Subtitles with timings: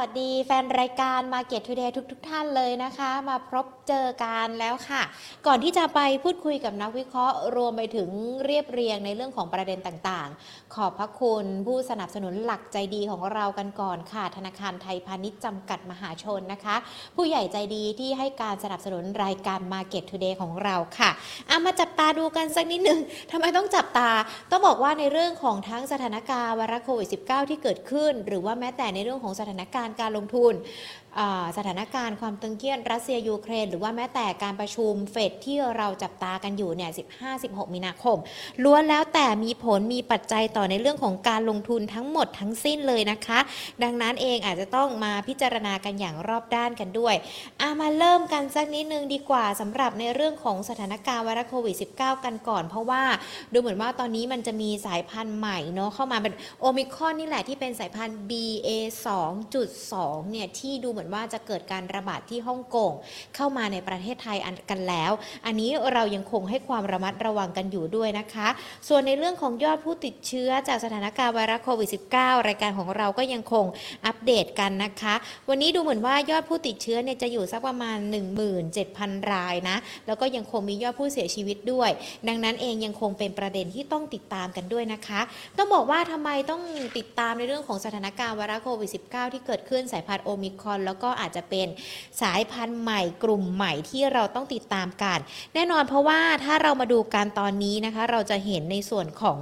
[0.00, 5.02] วัสดีแฟนรายการ Market Today ทุกทท่านเลยนะคะ มาพบเจอกันแล้วค่ะ
[5.46, 8.08] ก่อนที่จะไปพูดคุยกับนักวิเคราะห์ รวมไปถึง
[8.44, 16.76] เรียบเรียงในเรื่องของประเด็นต่างๆ ขอบพระคุณผู้สนับสนุนหลักใจดีของเรากันก่อนค่ะ ธนาคารไทยพาณิชย์จำกัดมหาชนนะคะ
[17.16, 21.10] ผู้ใหญ่ใจดีที่ให้การสนับสนุนรายการ Market Today ของเราค่ะ
[21.48, 24.10] เอามาจับตาดูกันสักนิดหนึ่งทำไมต้องจับตา
[24.50, 30.54] ต้องบอกว่าในเรื่องของทั้งสถานการณ์วาระโควิด -19 ที่เกิดขึ้น หรือว่าแม้แต่ในเรื่องของสถานการณ์การลงทุน
[31.56, 36.90] สถานการณ์ความตึงเครียดรัสเซียยูเครน หรือว่าแม้แต่การประชุมเฟดที่เราจับตากันอยู่เนี่ย
[37.32, 38.18] 15-16 มีนาคม
[38.64, 43.38] ล้วนแล้วแต่มีผลมีปัจจัยต่อในเรื่องของการลงทุนทั้งหมดทั้งสิ้นเลยนะคะ
[43.82, 47.14] ดังนั้นเองอาจจะต้องมาพิจารณากันอย่างรอบด้านกันด้วย
[47.60, 53.02] อามาเริ่มกันสักนิดนึงดีกว่าสำหรับในเรื่องของสถานการณ์ไวรัสโควิด -19 กันก่อน เพราะว่า
[53.52, 58.68] ดูเหมือนว่าตอนนี้มันจะมีสายพันธุ์ใหม่เนาะเข้ามาเป็นโอมิครอนนี่แหละที่เป็นสายพันธุ์ BA
[59.50, 62.92] 2.2เนี่ยที่ดูเหมือนือนว่าจะเกิดการระบาดที่ฮ่องกง
[63.36, 64.38] เข้ามาในประเทศไทย
[64.70, 65.12] กันแล้ว
[65.46, 68.48] อันนี้เรายังคงให้ความระมัดระวังกันอยู่ด้วยนะคะ
[68.88, 73.66] ส่วนในเรื่องของยอดผู้ติดเชื้อจากสถานการณ์ไวรัสโควิด -19 รายการของเราก็ยังคง
[74.06, 75.14] อัปเดตกันนะคะ
[75.48, 77.98] วันนี้ดูเหมือนว่ายอดผู้ติดเชื้อเนี่ยจะอยู่สักประมาณ
[78.64, 79.76] 17,000 รายนะ
[80.06, 81.90] แล้วก็ยังคงมียอดผู้เสียชีวิตด้วย
[82.28, 85.20] ดังนั้นเองยังคงเป็นประเด็นที่ต้องติดตามกันด้วยนะคะ
[85.58, 86.62] ต้องบอกว่าทำไมต้อง
[86.98, 91.66] ติดตามในเรื่องของสถานการณ์ไวรัสโควิด -19 ที่เกิดขึ้นสายพันธุ์โอมิครอนแล้วก็อาจจะเป็น
[92.22, 95.18] สายพันธุ์ใหม่กลุ่มใหม่ที่เราต้องติดตามกัน
[95.54, 99.38] แน่นอนเพราะว่าถ้าเรามาดูการตอนนี้นะคะ เราจะเห็นในส่วนของ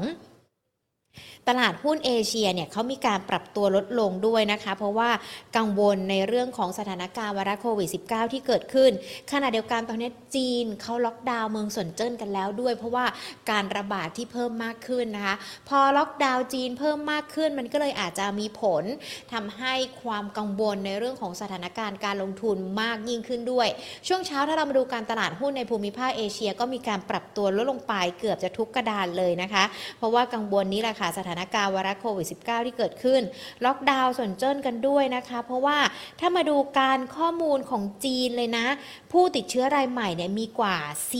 [1.48, 5.10] ตลาดหุ้นเอเชียเนี่ยเขามีการปรับตัวลดลงด้วยนะคะ เพราะว่า
[5.56, 8.90] กังวลในเรื่องของสถานการณ์ไวรัสโควิด -19 ที่เกิดขึ้น
[9.32, 13.06] ขณะเดียวกันตอนนี้จีนเขาล็อกดาวน์เมืองสวนเจิ้นกันแล้วด้วย เพราะว่า
[13.50, 15.36] การระบาดที่เพิ่มมากขึ้นนะคะ
[15.68, 18.84] พอล็อกดาวน์จีนเพิ่มมากขึ้น มันก็เลยอาจจะมีผล
[19.32, 23.68] ทำให้ความกังวลในเรื่องของสถานการณ์การลงทุนมากยิ่งขึ้นด้วย
[24.08, 29.64] ช่วงเช้าถ้าเรามาดูการตลาดหุ้นในภูมิภาคเอเชียก็มีการปรับตัวลดลงไปเกือบจะทุกกระดานเลยนะคะ
[29.98, 33.22] เพราะว่ากังวลนี้แหละค่ะสถานการณ์วรัสโควิด -19 ที่เกิดขึ้น
[33.64, 35.78] ล็อกดาวน์ส่วนเจิ้นกันด้วยนะคะ เพราะว่า
[36.20, 38.66] ถ้ามาดูการข้อมูลของจีนเลยนะ
[39.12, 40.76] ผู้ติดเชื้อรายใหม่เนี่ยมีกว่า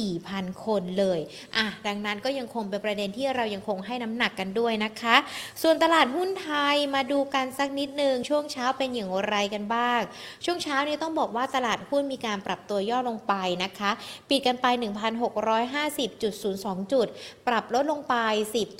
[0.09, 1.21] 4,000 คนเลย
[1.57, 5.17] อะดังนั้นก็ยังคงเป็นประเด็นที่เรายังคงให้น้ำหนักกันด้วยนะคะ
[5.63, 10.01] ส่วนตลาดหุ้นไทยมาดูกันสักนิดนึงช่วงเช้าเป็นอย่างไรกันบ้าง
[10.45, 13.35] ช่วงเช้านี้ต้องบอกว่าตลาดหุ้นมีการปรับตัวย่อลงไป
[13.65, 13.91] นะคะ
[14.29, 14.67] ปิดกันไป
[15.59, 17.07] 1,650.02 จุด
[17.49, 18.15] ปรับลดลงไป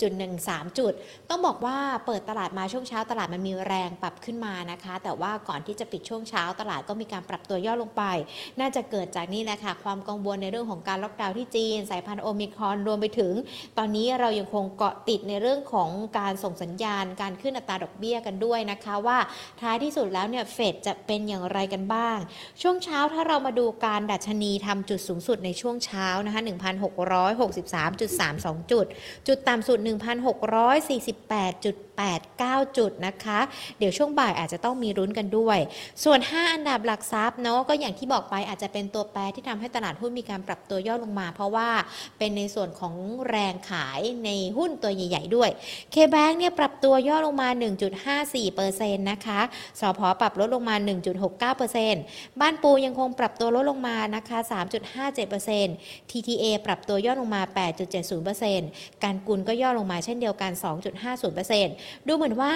[0.09, 0.93] 10.13 จุด
[1.31, 8.03] ต้องบอกว่าเปิดตลาดมาช่วงเช้าตลาดมันมีแรงปรับขึ้นมานะคะ แต่ว่าก่อนที่จะปิดช่วงเช้าตลาดก็มีการปรับตัวย่อลงไป
[8.59, 13.33] น่าจะเกิดจากนี่แหละค่ะความกังวลในเรื่องของการล็อกดาวน์ที่จีน สายพันธุ์โอมิครอนรวมไปถึง
[13.77, 19.17] ตอนนี้เรายังคงเกาะติดในเรื่องของการส่งสัญญาณ การขึ้นอัตราดอกเบี้ยกันด้วยนะคะ ว่า
[19.61, 22.17] ท้ายที่สุดแล้วเนี่ยเฟดจะเป็นอย่างไรกันบ้าง
[22.61, 28.85] ช่วงเช้าถ้าเรามาดูการดัชนีทำจุดสูงสุดในช่วงเช้านะคะ1,663.32 จุด
[29.27, 29.77] จุดต่ำสุด
[31.27, 33.39] 18.8 8-9 จุดนะคะ
[33.79, 35.59] เดี๋ยวช่วงบ่ายอาจจะต้องมีรุ้นกันด้วย
[36.03, 41.69] ส่วน 5 อันดับหลักทรัพย์เนาะก็อย่างที่บอกไปอาจจะเป็นตัวแปรที่ทำให้ตลาดหุ้นมีการปรับตัวย่อลงมา เพราะว่า
[42.17, 42.93] เป็นในส่วนของ
[43.29, 45.49] แรงขายในหุ้นตัวใหญ่ ๆ ด้วย
[45.93, 47.49] K-Bank เนี่ยปรับตัวย่อลงมา
[48.29, 49.41] 1.54%นะคะ
[49.79, 50.75] สพปรับลดลงมา
[51.57, 54.37] 1.69%บ้านปูยังคงปรับตัวลดลงมานะคะ
[55.29, 57.41] 3.57% TTA ปรับตัวย่อลงมา
[58.23, 60.51] 8.70%การกุลก็ย่อลงมาเช่นเดียวกัน
[61.27, 62.53] 2.50%ดูเหมือนว่า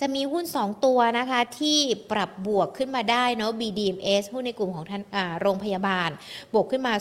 [0.00, 1.78] จะมีหุ้น 2 ตัวนะคะที่
[2.12, 5.02] ปรับบวกขึ้นมาได้เนาะ BDMs หุ้นในกลุ่มของท่าน
[5.40, 6.10] โรงพยาบาล
[6.54, 6.94] บวกขึ้นมา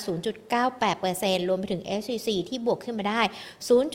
[0.72, 3.22] 0.98%รวมไปถึง SCC ที่บวกขึ้นมาได้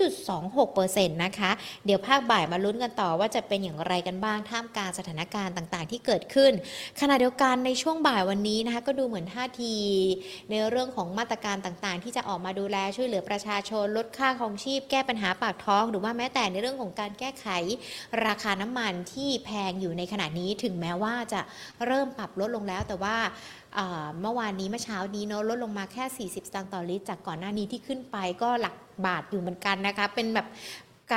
[0.09, 1.51] 0.26%นะคะ
[1.85, 6.53] เดี๋ยวภาคบ่ายมาลุ้นกันต่อว่าจะเป็นอย่างไรกันบ้างท่ามกลางสถานการณ์ต่างๆ ที่เกิดขึ้น
[7.01, 9.75] ขณะเดียวกันในช่วงบ่ายวันนี้นะคะก็ดูเหมือนท่าที
[10.51, 17.47] ในเรื่องของมาตรการต่างๆ ที่จะออกมาดูแลช่วยเหลือประชาชนลดค่าของชีพแก้ปัญหาปากท้อง หรือว่าแม้แต่ในเรื่องของการแก้ไข
[18.29, 21.41] ราคาน้ำมันที่แพงอยู่ในขณะนี้ถึงแม้ว่าจะ
[21.87, 23.17] เริ่มปรับลดลงแล้ว แต่ว่า
[24.21, 28.75] เมื่อวานนี้เมื่อเช้านี้เนาะลดลงมาแค่ 40สตางค์ต่อลิตร จากก่อนหน้านี้ที่ขึ้นไปก็หลัก
[29.07, 30.49] บาทอยู่เหมือนกันนะคะ เป็นแบบ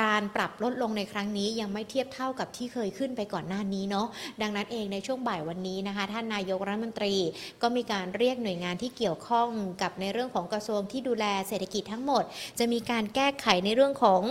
[0.14, 4.06] ารปรับลดลงในครั้งนี้ยังไม่เทียบเท่ากับที่เคยขึ้นไปก่อนหน้านี้เนาะ
[4.42, 7.14] ดังนั้นเองในช่วงบ่ายวันนี้นะคะ ท่านนายกรัฐมนตรี
[7.62, 9.48] ก็มีการเรียกหน่วยงานที่เกี่ยวข้อง
[9.82, 12.24] กับในเรื่องของกระทรวงที่ดูแลเศรษฐกิจทั้งหมด
[12.58, 14.22] จะมีการแก้ไขในเรื่องของ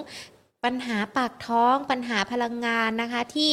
[0.68, 3.52] ปัญหาปากท้องปัญหาพลังงานนะคะ ที่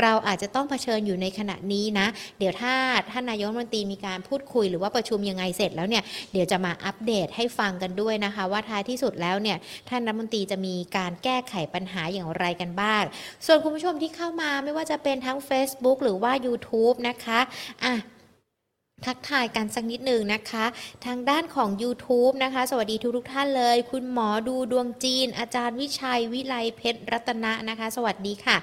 [0.00, 2.06] เราอาจจะต้องเผชิญอยู่ในขณะนี้นะ
[2.38, 2.74] เดี๋ยวถ้า
[3.10, 6.02] ท่านนายกรัฐมนตรีมีการพูดคุยหรือว่าประชุมยังไงเสร็จแล้วเนี่ย
[6.32, 9.58] เดี๋ยวจะมาอัปเดตให้ฟังกันด้วยนะคะ ว่าท้ายที่สุดแล้วเนี่ย
[9.88, 13.02] ท่านรัฐมนตรีจะมีการแก้ไขปัญหาอย่างไรกันบ้าง
[13.46, 17.40] ส่วนคุณผู้ชมที่เข้ามาไม่ว่าจะเป็นทั้ง Facebook หรือว่า YouTube นะคะ
[17.84, 17.94] อะ
[19.06, 20.64] ทักทายกันสักนิดหนึ่งนะคะ
[21.06, 28.56] ทางด้านของ YouTube นะคะ สวัสดีทุกทุกท่านเลย คุณหมอดูดวงจีน อาจารย์วิชัยวิไลเพชรรัตนะนะคะ สวัสดีค่ะ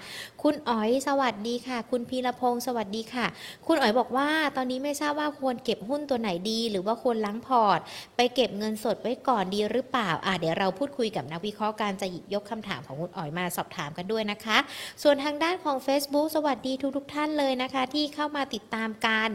[0.44, 3.26] คุณอ๋อยสวัสดีค่ะ คุณพีรพงศ์สวัสดีค่ะ
[3.68, 7.80] คุณอ๋อยบอกว่าตอนนี้ไม่ทราบว่าควรเก็บหุ้นตัวไหนดี หรือว่าควรล้างพอร์ต
[8.16, 14.58] ไปเก็บเงินสดไว้ก่อนดีหรือเปล่าอะเดี๋ยวเราพูดคุยกับนักวิเคราะห์การจะหยิบยกคำถามของคุณอ๋อยมาสอบถามกันด้วยนะคะ
[15.04, 19.30] ส่วนทางด้านของ Facebook สวัสดีทุกทุกท่านเลยนะคะ ที่เข้ามาติดตามกัน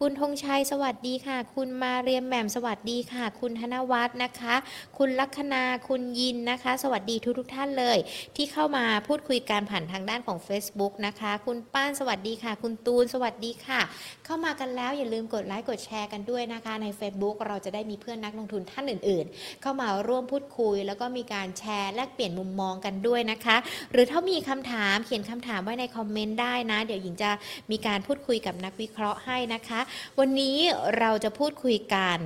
[0.00, 4.54] คุณธงชัยสวัสดีค่ะ คุณมาเรียมแหม่มสวัสดีค่ะ คุณธนวัฒน์นะคะ
[4.98, 7.98] คุณลัคนาคุณยินนะคะ สวัสดีทุกทุกท่านเลย
[8.36, 13.80] ที่เข้ามาพูดคุยการผ่านทางด้านของ Facebook นะคะ คุณป้านสวัสดีค่ะ คุณตูนสวัสดีค่ะ
[14.24, 23.56] เข้ามากันแล้วอย่าลืมกดไลค์กดแชร์กันด้วยนะคะ ใน Facebook เราจะได้มีเพื่อนนักลงทุนท่านอื่น ๆ เข้ามาร่วมพูดคุย แล้วก็มีการแชร์แลกเปลี่ยนมุมมองกันด้วยนะคะ
[23.92, 27.30] หรือถ้ามีคำถามเขียนคำถามไว้ในคอมเมนต์ได้นะ เดี๋ยวหญิงจะ
[27.70, 29.82] มีการพูดคุยกับนักวิเคราะห์ให้นะคะ
[30.18, 30.56] วันนี้
[30.98, 32.18] เราจะพูดคุยกัน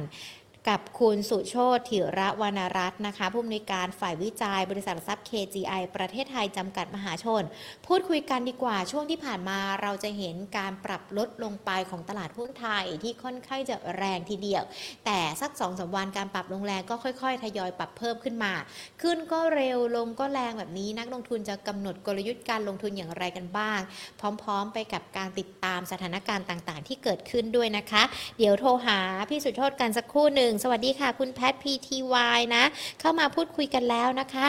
[0.69, 7.43] กับคุณสุโชติถิระวรรณรัตน์นะคะ ผู้อำนวยการฝ่ายวิจัยบริษัทหลักทรัพย์ KGI ประเทศไทยจำกัดมหาชน
[7.87, 14.63] พูดคุยกันดีกว่าช่วงที่ผ่านมาเราจะเห็นการปรับลดลงไปของตลาดหุ้นไทยที่ค่อนข้างจะแรงทีเดียว
[15.07, 18.53] แต่สัก2อสวันการปรับลงแรงก็ค่อยๆ ทยอยปรับเพิ่มขึ้นมา
[19.03, 23.81] ขึ้นก็เร็วลงก็แรงแบบนี้นักลงทุนจะกำหนดกลยุทธ์การลงทุนอย่างไรกันบ้าง
[24.21, 28.03] พร้อมๆ ไปกับการติดตามสถานการณ์ต่างๆ ที่เกิดขึ้นด้วยนะคะ
[28.39, 28.99] เดี๋ยวโทรหา
[29.31, 32.65] พี่สุโชติกันสักครู่หนึ่งสวัสดีค่ะ คุณแพท PTY นะ
[33.01, 34.47] เข้ามาพูดคุยกันแล้วนะคะ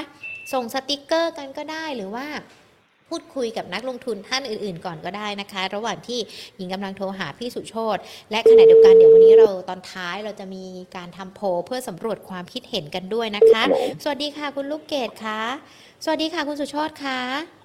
[0.53, 2.27] ส่งสติกเกอร์กันก็ได้หรือว่า
[3.09, 6.19] พูดคุยกับนักลงทุนท่านอื่นๆ ก่อนก็ได้นะคะ ระหว่างที่
[6.55, 7.97] หญิงกำลังโทรหาพี่สุโชต
[8.31, 10.63] และขณะเดียวกันเดี๋ยววันนี้เราตอนท้ายเราจะมี
[10.95, 13.63] การทำโพลเพื่อสำรวจความคิดเห็นกันด้วยนะคะ
[14.03, 15.41] สวัสดีค่ะคุณลูกเกดคะ
[16.03, 17.56] สวัสดีค่ะคุณสุโชตคะ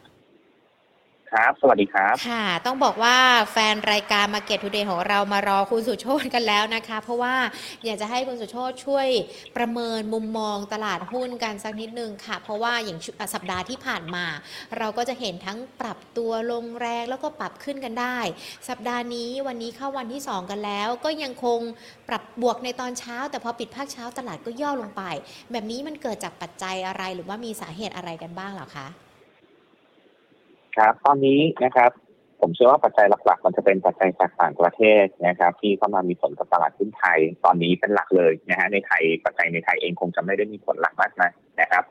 [1.33, 3.17] ครับ สวัสดีครับ ค่ะ ต้องบอกว่า
[3.53, 7.35] แฟนรายการ Market Today ของเรามารอคุณสุโชตกันแล้วนะคะ เพราะว่า
[7.85, 9.07] อยากจะให้คุณสุโชตช่วย
[9.57, 12.99] ประเมินมุมมองตลาดหุ้นกันสักนิดนึงค่ะ เพราะว่าอย่าง
[13.35, 14.25] สัปดาห์ที่ผ่านมา
[14.79, 18.19] เราก็จะเห็นทั้งปรับตัวลงแรงแล้วก็ปรับขึ้นกันได้
[18.69, 21.61] สัปดาห์นี้วันนี้เข้าวันที่ 2 กันแล้ว ก็ยังคง
[22.09, 25.03] ปรับบวกในตอนเช้า แต่พอปิดภาคเช้าตลาดก็ย่อลงไป
[25.53, 28.89] แบบนี้มันเกิดจากปัจจัยอะไรหรือว่ามีสาเหตุอะไรกันบ้างหรอคะ
[30.77, 31.91] ครับตอนนี้นะครับ
[32.41, 41.31] ผมเชื่อว่าปัจจัยหลักๆ มันจะเป็นปัจจัยจากต่างประเทศนะครับ ที่เข้ามามีผลกับตลาดหุ้นไทย ตอนนี้เป็นหลักเลยนะฮะในไทยปัจจัยในไทยเองคงจะไม่ได้มีผลหลักมากนะ
[41.61, 41.85] นะครับ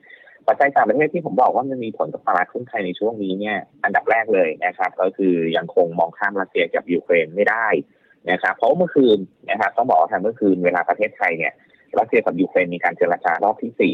[0.48, 7.68] ปัจจัยต่างประเทศที่ผมบอกว่ามันมีผลกับตลาดหุ้นไทยในช่วงนี้เนี่ยอันดับแรกเลยนะครับ ก็คือยังคงมองข้ามรัสเซียกับยูเครนไม่ได้
[8.32, 9.18] นะครับเพราะเมื่อคืน
[9.50, 11.54] นะครับต้องบอกว่าทางเมื่อคืนเวลาประเทศไทยเนี่ย
[12.00, 13.94] รัสเซียกับยูเครนมีการเจรจารอบที่สี่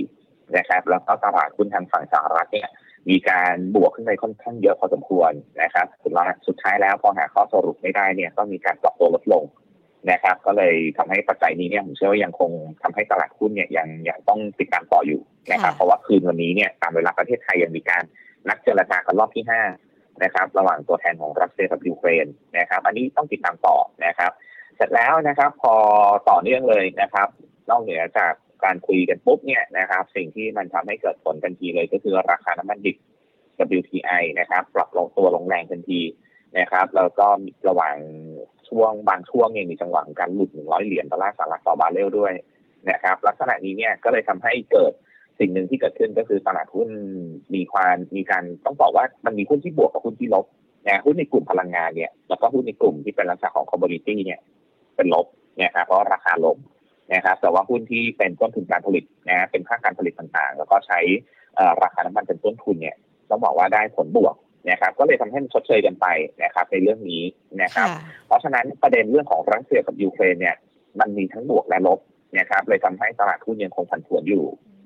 [0.57, 2.69] นะครับแล้วก็ตลาดหุ้นทางฝั่งสหรัฐเนี่ย
[3.09, 5.31] มีการบวกขึ้นไปค่อนข้างเยอะพอสมควร
[5.61, 9.43] นะครับสุดท้ายสุดท้ายแล้วพอหาข้อสรุปไม่ได้เนี่ยก็มีการปรับตัวลดลง
[10.11, 12.51] นะครับ ก็เลยทำให้ปัจจัยนี้เนี่ยผมเชื่อว่ายังคง
[12.83, 15.21] ทำให้ตลาดหุ้นเนี่ยยังยังต้องติดตามต่ออยู่
[15.51, 18.03] นะครับค่ะเพราะว่าคืนวันนี้เนี่ยตามเวลาประเทศไทยยังมีการ
[18.47, 19.61] นัดเจรจากันรอบที่ห้า
[20.23, 22.25] นะครับระหว่างตัวแทนของรัสเซียกับยูเครน
[22.57, 24.31] นะครับ อันนี้ต้องติดตามต่อนะครับ
[24.75, 25.73] เสร็จแล้วนะครับ พอ
[26.29, 27.27] ต่อเนื่องเลยนะครับ
[27.69, 28.33] นอกเหนือจาก
[28.63, 32.97] การคุยกันปุ๊บเนี่ยนะครับ สิ่งที่มันทำให้เกิดผลทันทีเลยก็คือราคาน้ำมันดิบ
[33.79, 36.01] WTI นะครับ ปรับลงตัวลงแรงทันที
[36.59, 37.27] นะครับ แล้วก็
[37.69, 37.95] ระหว่าง
[38.69, 42.33] ช่วงบางช่วงเนี่ยมีจังหวะการหลุด100เหรียญดอลลาร์สหรัฐต่อบาร์เรลด้วย
[42.89, 44.93] นะครับ ลักษณะนี้เนี่ยก็เลยทำให้เกิด
[45.39, 46.89] สิ่งหนึ่งที่เกิดขึ้นก็คือตลาดหุ้น
[47.55, 50.45] มีความมีการต้องบอกว่ามันมีหุ้นที่บวกกับหุ้นที่ลบ
[50.87, 54.39] นะหุ้นในกลุ่มพลังงานเนี่ยแล้วก็หุ้นในกลุ่มที่เป็นลักษณะของ commodity เนี่ย
[54.95, 55.27] เป็นลบ
[55.59, 56.57] นะครับเพราะราคาลง
[57.13, 60.99] นะครับแต่ว่าหุ้นที่เป็นต้นทุนการผลิตนะเป็นภาคการผลิตต่างๆ แล้วก็ใช้
[61.55, 62.95] เอ่อราคาน้ำมันเป็นต้นทุนเนี่ย
[63.29, 64.35] ต้องบอกว่าได้ผลบวก
[64.69, 66.07] นะครับก็เลยทำให้มันชดเชยกันไป
[66.43, 67.23] นะครับในเรื่องนี้
[67.61, 70.55] นะครับค่ะเพราะฉะนั้นประเด็นเรื่องของรัสเซียกับยูเครนเนี่ย
[70.99, 71.99] มันมีทั้งบวกและลบ
[72.39, 74.45] นะครับเลยทำให้ตลาดหุ้นยังคงผันผวนอยู่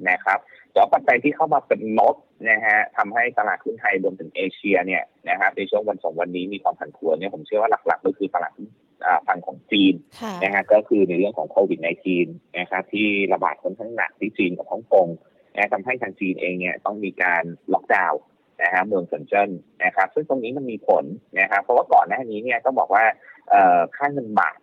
[0.10, 0.40] นะครับ
[0.72, 2.16] แต่ว่าปัจจัยที่เข้ามาเป็นลบ
[2.50, 8.81] นะฮะทำให้ตลาดหุ้นไทยรวมถึงเอเชียเนี่ยนะครับในช่วงวันสองวันนี้มีความผันผวนเนี่ยผมเชื่อว่าหลักๆก็คือตลาดหุ้นอ่า
[9.28, 11.80] ฝั่งของจีนค่ะนะฮะก็คือในเรื่องของโควิด
[12.20, 15.08] -19 นะครับที่ระบาดค่อนข้างหนักที่จีนกับฮ่องกง
[15.56, 17.44] นะทำให้ทางจีนเองเนี่ยต้องมีการ
[17.74, 18.22] ล็อกดาวน์
[18.64, 19.50] นะฮะเมืองเซินเจิ้น
[19.86, 21.06] นะครับ ซึ่งตรงนี้มันมีผล
[21.40, 23.04] นะครับเพราะว่าก่อนหน้านี้เนี่ยต้องบอกว่า
[23.50, 24.60] เอ่อค่าเงินบาท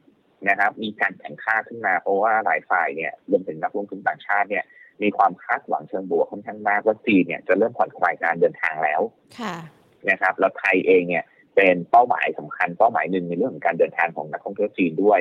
[0.48, 4.64] นะครับ มีการแข่งค่าขึ้นมา เพราะว่าหลายฝ่ายเนี่ยรวมถึงนักลงทุนต่างชาติเนี่ย
[5.02, 9.00] มีความคาดหวังเชิงบวกค่อนข้างมากว่าจีนเนี่ยจะเริ่มผ่อนคลายการเดินทางแล้ว
[9.38, 9.54] ค่ะ
[10.10, 11.24] นะครับแล้วไทยเองเนี่ย
[11.58, 15.20] เป็นเป้าหมายสำคัญเป้าหมายหนึ่งในเรื่องของการเดินทางของนักท่องเที่ยวจีนด้วย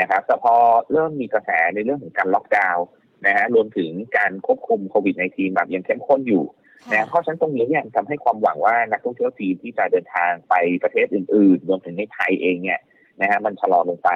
[0.00, 0.54] นะครับแต่พอ
[0.92, 2.86] เริ่มมีกระแสในเรื่องของการล็อกดาวน์
[3.26, 6.44] นะฮะรวมถึงการควบคุมโควิด -19 แบบยังเข้มข้นอยู่
[6.92, 12.80] นะเพราะฉะนั้นตรงนี้เนี่ยทำให้ความหวังว่านักท่องเที่ยวจีนที่จะเดินทางไปประเทศอื่นๆ รวมถึงในไทยเองเนี่ย
[13.20, 14.10] นะฮะมันชะลอลงไป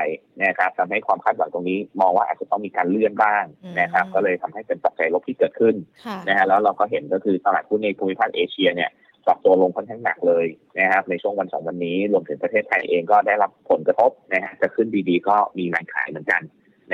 [0.45, 3.45] นะครับทำให้ความคาดหวังตรงนี้มองว่าอาจจะต้องมีการเลื่อนบ้าง
[3.81, 5.75] นะครับ ก็เลยทำให้เป็นปัจจัยลบที่เกิดขึ้น
[6.07, 8.91] ค่ะนะฮะแล้วเราก็เห็นก็คือตลาดหุ้นในภูมิภาคเอเชียเนี่ย
[9.29, 10.47] ปรับตัวลงค่อนข้างหนักเลย
[10.79, 16.43] นะครับในช่วงวันสองวันนี้รวมถึงประเทศไทยเองก็ได้รับผลกระทบนะฮะจะขึ้นดีๆ ก็มีแรงขายเหมือนกัน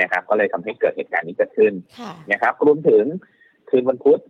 [0.01, 3.03] นะครับ ก็เลยทำให้เกิดเหตุการณ์นี้เกิดขึ้นค่ะนะครับรวมถึง
[3.69, 4.21] คืนวันพุธ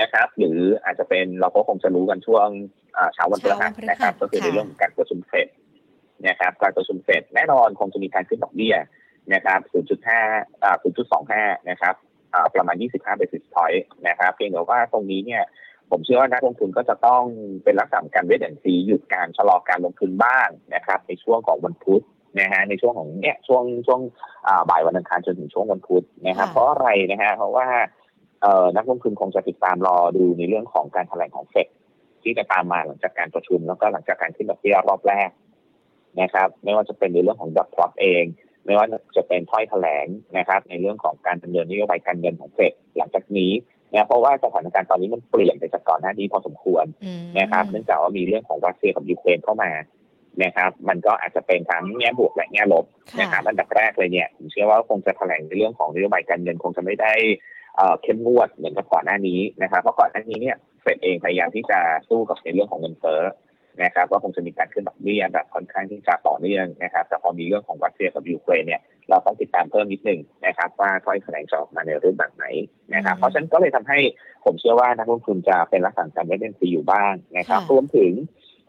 [0.00, 2.48] นะครับ หรืออาจจะเป็นเราก็คงจะรู้กันช่วง
[2.96, 5.48] อ่าเช้าวันพฤหัสนะครับ ก็คือในเรื่องของการประชุมเฟด
[6.28, 8.76] นะครับ การประชุมเฟดแน่นอนคงจะมีการขึ้นดอกเบี้ย
[9.34, 9.60] นะครับ
[10.06, 10.76] 0.5อ่า
[11.22, 11.94] 0.25 นะครับ
[12.32, 15.42] อ่าประมาณ 25 basis point นะครับ เพียงแต่ว่าตรงนี้เนี่ย
[15.90, 17.22] ผมเชื่อว่านักลงทุนก็จะต้อง
[17.64, 22.02] เป็นลักษณะของการเวทแอนซีหยุดการชะลอการลงทุนบ้างนะครับ ในช่วงของวันพุธ
[22.40, 24.00] นะฮะในช่วงของเนี่ยช่วงช่วง
[24.46, 27.66] อ่าบ่ายวันอังคารจนถึงช่วงวันพุธนะครับค่ะเพราะอะไรนะฮะเพราะว่า
[28.42, 31.66] เอ่อนักลงทุนคงจะติดตามรอดูในเรื่องของการแถลงของเฟด
[32.22, 35.30] ที่จะตามมาหลังจากการประชุม แล้วก็หลังจากการขึ้นดอกเบี้ยรอบแรก
[36.20, 38.24] นะครับ ไม่ว่าจะเป็นในเรื่องของดอกพลอตเอง
[38.64, 40.06] ไม่ว่าจะเป็นถ้อยแถลง
[40.38, 43.52] นะครับ ในเรื่องของการดำเนินนโยบายการเงินของเฟดหลังจากนี้
[43.94, 49.70] นะเพราะว่าสถานการณ์ตอนนี้มันเปลี่ยนไปจากก่อนหน้านี้พอสมควรอืมนะครับ เนื่องจากว่ามีเรื่องของรัสเซียกับยูเครนเข้ามา
[50.44, 57.14] นะครับ มันก็อาจจะเป็นทั้งแง่บวกและแง่ลบค่ะนะครับอันดับแรกเลยเนี่ยผมเชื่อว่าคงจะแถลงในเรื่องของนโยบายการเงินคงจะไม่ได้
[57.76, 61.78] เอ่อเข้มงวดเหมือนกับก่อนหน้านี้นะครับเพราะก่อนหน้านี้เนี่ยเฟดเองพยายามที่จะ
[62.08, 63.22] สู้กับในเรื่องของเงินเฟ้อ
[63.82, 68.80] นะครับก็คงจะมีการขึ้นดอกเบี้ยแบบค่อนข้างที่จะต่อเนื่องนะครับ แต่พอมีเรื่องของรัสเซียกับยูเครนเนี่ย
[69.10, 72.44] เราต้องติดตามเพิ่มนิดนึงนะครับ ว่าถ้อยแถลงจะออกมาในรูปแบบไหน
[72.94, 73.98] นะครับ เพราะฉะนั้นก็เลยทำให้
[74.44, 78.12] ผมเชื่อว่านักลงทุนจะเป็นลักษณะการเล่นซีอยู่บ้างนะครับค่ะรวมถึง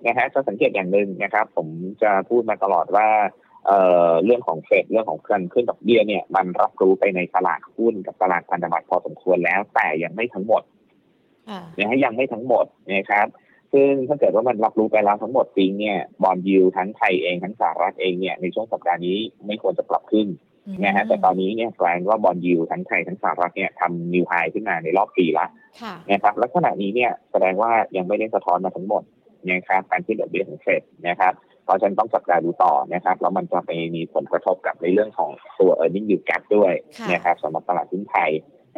[0.05, 1.67] นะฮะจะสังเกตอย่างหนึ่งนะครับ ผม
[2.01, 3.07] จะพูดมาตลอดว่า
[3.65, 10.63] เอ่อเรื่องของเฟดเรื่องของการขึ้นดอกเบี้ยเนี่ยมันรับรู้ไปในตลาดหุ้นกับตลาดพันธบัตรพอสมควรแล้ว แต่ยังไม่ทั้งหมด
[11.49, 13.27] ค่ะนะฮะยังไม่ทั้งหมดนะครับ
[13.74, 20.27] ซึ่งถ้าเกิดว่ามันรับรู้ไปแล้วทั้งหมดจริงเนี่ย bond yield ทั้งไทยเองทั้งสหรัฐเองเนี่ยในช่วงสัปดาห์นี้ไม่ควรจะปรับขึ้น
[20.86, 25.45] นะฮะแต่ตอนนี้เนี่ยกลายเป็นว่า bond yield ทั้งไทยทั้งสหรัฐเนี่ยทำ new high ขึ้นมาในรอบปีละ
[25.81, 29.03] ค่ะนะครับลักษณะนี้เนี่ยแสดงว่ายังไม่ได้สะท้อนมาทั้งหมด
[29.51, 31.33] นะครับการขึ้นดอกเบี้ยของเฟดนะครับ
[31.63, 38.31] เพราะฉะนันต้องจับตาดูต่อนะครับแล้วมันจะไปมีผลกระทบกับในเรื่องของตัว e a r n i n g yield gap ด้วยค่ะนะครับสำหรับตลาดหุ้นไทย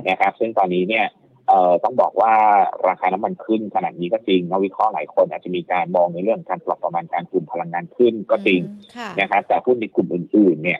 [0.09, 1.05] นะครับ ซึ่งตอนนี้เนี่ย
[1.49, 2.33] เอ่อต้องบอกว่า
[2.87, 10.79] ราคาน้ำมันขึ้นขนาดนี้ก็จริงนักวิเคราะห์หลายคนอาจจะมีการมองในเรื่องการปรับประมาณการกลุ่มพลังงานขึ้นก็จริงอืมค่ะนะครับแต่หุ้นในกลุ่มอื่นๆ เนี่ย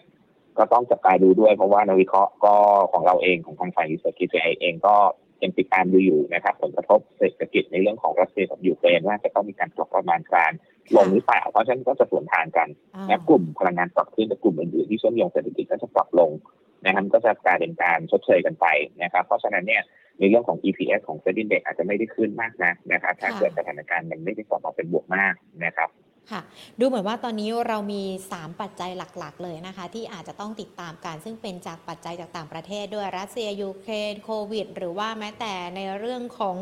[0.58, 2.56] ก็ต้องจับตาดูด้วยเพราะว่านักวิเคราะห์ก็
[2.92, 4.28] ของเราเองของทางฝ่ายวิสาหกิจ
[4.62, 4.96] เองก็
[5.44, 10.52] ยังติดตามดูอยู่นะครับ ผลกระทบเศรษฐกิจในเรื่องของรัสเซียกับยูเครนว่าจะต้องมีการปรับประมาณการ
[10.96, 16.32] ลงหรือเปล่าเพราะฉะนั้นก็จะสวนทางกันอ่านะกลุ่มพลังงานปรับขึ้นแต่กลุ่มอื่นๆที่เชื่อมโยงเศรษฐกิจก็จะปรับลง
[16.86, 18.66] นะครับก็จะกลายเป็นการชดเชยกันไป
[19.04, 19.84] นะครับ เพราะฉะนั้นเนี่ย
[20.20, 25.34] ในเรื่องของ EPS ของเซ็นดิ้เด็กอาจจะไม่ได้ขึ้นมากนะนะครับ ถ้าค่ะเกิดสถานการณ์มันไม่ได้กลับมาเป็นบวกมาก
[25.66, 25.90] นะครับ
[26.32, 26.42] ค่ะ
[26.80, 36.58] ดูเหมือนว่าตอนนี้เรามี 3 ปัจจัยหลักๆ เลยนะคะ ที่อาจจะต้องติดตามกัน ซึ่งเป็นจากปัจจัยจากต่างประเทศด้วยรัสเซียยูเครนโควิด หรือว่าแม้แต่ในเรื่องของ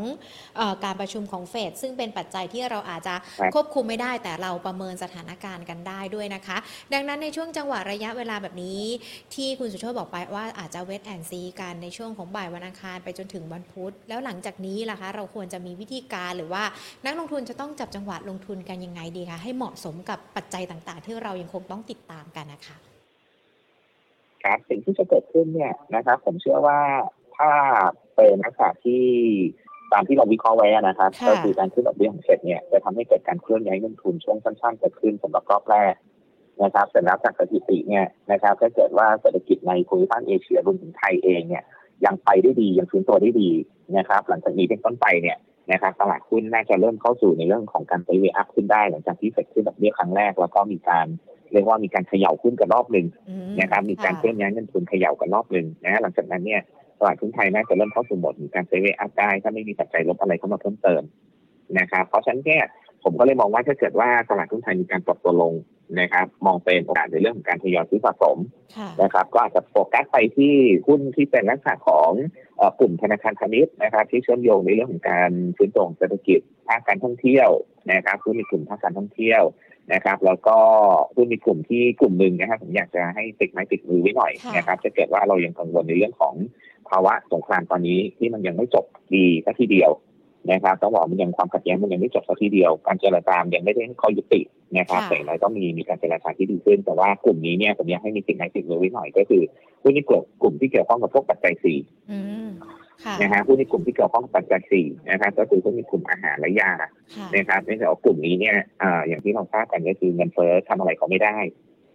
[0.58, 6.58] เออการประชุมของเฟดซึ่งเป็นปัจจัยที่เราอาจจะครับควบคุมไม่ได้ แต่เราประเมินสถานการณ์กันได้ด้วยนะคะ
[6.94, 8.82] ดังนั้นในช่วงจังหวะระยะเวลาแบบนี้
[9.36, 16.64] ที่คุณสุโชตบอกไปว่าอาจจะเวทแอนซีกันในช่วงของบ่ายวันอังคารไปจนถึงวันพุธ แล้วหลังจากนี้ล่ะคะ เราควรจะมีวิธีการหรือว่า
[17.06, 22.78] นักลงทุนจะต้องจับจังหวะลงทุนกันยังไงดีคะให้เหมาะสมกับปัจจัยต่างๆ ที่เรายังคงต้องติดตามกันนะคะ
[24.44, 26.80] ครับสิ่งที่จะเกิดขึ้นเนี่ยนะครับ ผมเชื่อว่า
[27.38, 27.52] ถ้า
[28.16, 29.04] เป็นลักษณะที่
[29.94, 35.94] ตามที่เราวิเคราะห์ไว้อะนะครับค่ะก็คือการขึ้นดอกเบี้ยของเฟดเนี่ยจะทำให้เกิดการเคลื่อนย้ายเงินทุนช่วงสั้นๆเกิดขึ้นสำหรับรอบแรก
[36.64, 41.64] นะครับเสร็จแล้วจากสถิติเนี่ยนะครับถ้าเกิดว่าเศรษฐกิจในภูมิภาคเอเชียรวมถึงไทยเองเนี่ย
[42.06, 43.52] ยังไปได้ดียังฟื้นตัวได้ดี
[43.98, 45.38] นะครับ หลังจากนี้เป็นต้นไปเนี่ย
[45.72, 51.08] นะครับตลาดหุ้นน่าจะเริ่มเข้าสู่ในเรื่องของการ sideway up ขึ้นได้ หลังจากที่เฟดขึ้นดอกเบี้ยครั้งแรก แล้วก็มีการ
[51.52, 56.62] เรียกว่ามีการเขย่าขึ้นกันรอบหนึ่งอืมนะครับมีการค่ะเคลื่อนย้ายเงินทุนเขย่ากันรอบหนึ่งนะฮะหลังจากนั้นเนี่ย
[57.00, 61.02] ตลาดหุ้นไทยน่าจะเริ่มเข้าสู่โหมดของการ sideway up ได้ถ้าไม่มีปัจจัยลบอะไรเข้ามาเพิ่มเติม
[61.80, 62.64] นะครับเพราะฉะนั้นเนี่ย
[63.04, 65.54] ผมก็เลยมองว่าถ้าเกิดว่าตลาดหุ้นไทยมีการปรับตัวลง
[66.00, 68.38] นะครับ มองเป็นโอกาสในเรื่องของการทยอยซื้อสะสม
[68.78, 70.56] ค่ะนะครับ ก็อาจจะโฟกัสไปที่
[70.88, 72.12] หุ้นที่เป็นลักษณะของ
[72.58, 77.50] เอ่อกลุ่มธนาคารพาณิชย์นะครับ ที่เชื่อมโยงในเรื่องของการฟื้นตัวของเศรษฐกิจภาคการท่องเที่ยว
[77.92, 79.44] นะครับหุ้นในกลุ่มภาคการท่องเที่ยว
[79.94, 80.58] นะครับ แล้วก็
[81.16, 86.36] หุ้นในกลุ่มที่กลุ่มหนึ่งนะครับผมอยากจะให้ติดไม้ติดมือไว้หน่อยค่ะนะครับถ้าเกิดว่าเรายังกังวลในเรื่องของ
[86.90, 89.92] ภาวะสงครามตอนนี้ที่มันยังไม่จบดีสักทีเดียว
[90.52, 94.42] นะครับต้องบอกมันยังความขัดแย้งมันยังไม่จบสักทีเดียว การเจรจายังไม่ได้ข้อยุติ
[94.78, 99.42] นะครับค่ะแต่อย่างไรก็มีมีการเจรจาที่ดีขึ้น แต่ว่ากลุ่มนี้เนี่ยผมอยากให้มีสิ่งไหนสิ่งรู้ไว้หน่อยก็คือ
[99.82, 101.78] ผู้ที่กลุ่มกลุ่มที่เกี่ยวข้องกับพวกปัจจัยสี่
[102.12, 102.50] อืม
[103.04, 106.72] ค่ะนะฮะผู้ที่กลุ่มที่เกี่ยวข้องกับปัจจัยสี่นะครับก็คือผู้ที่กลุ่มอาหารและยา
[107.16, 111.38] ค่ะนะครับเนื่องจากว่ากลุ่มนี้เนี่ยอ่าอย่างที่เราทราบกันก็คือเงินเฟ้อทำอะไรเขาไม่ได้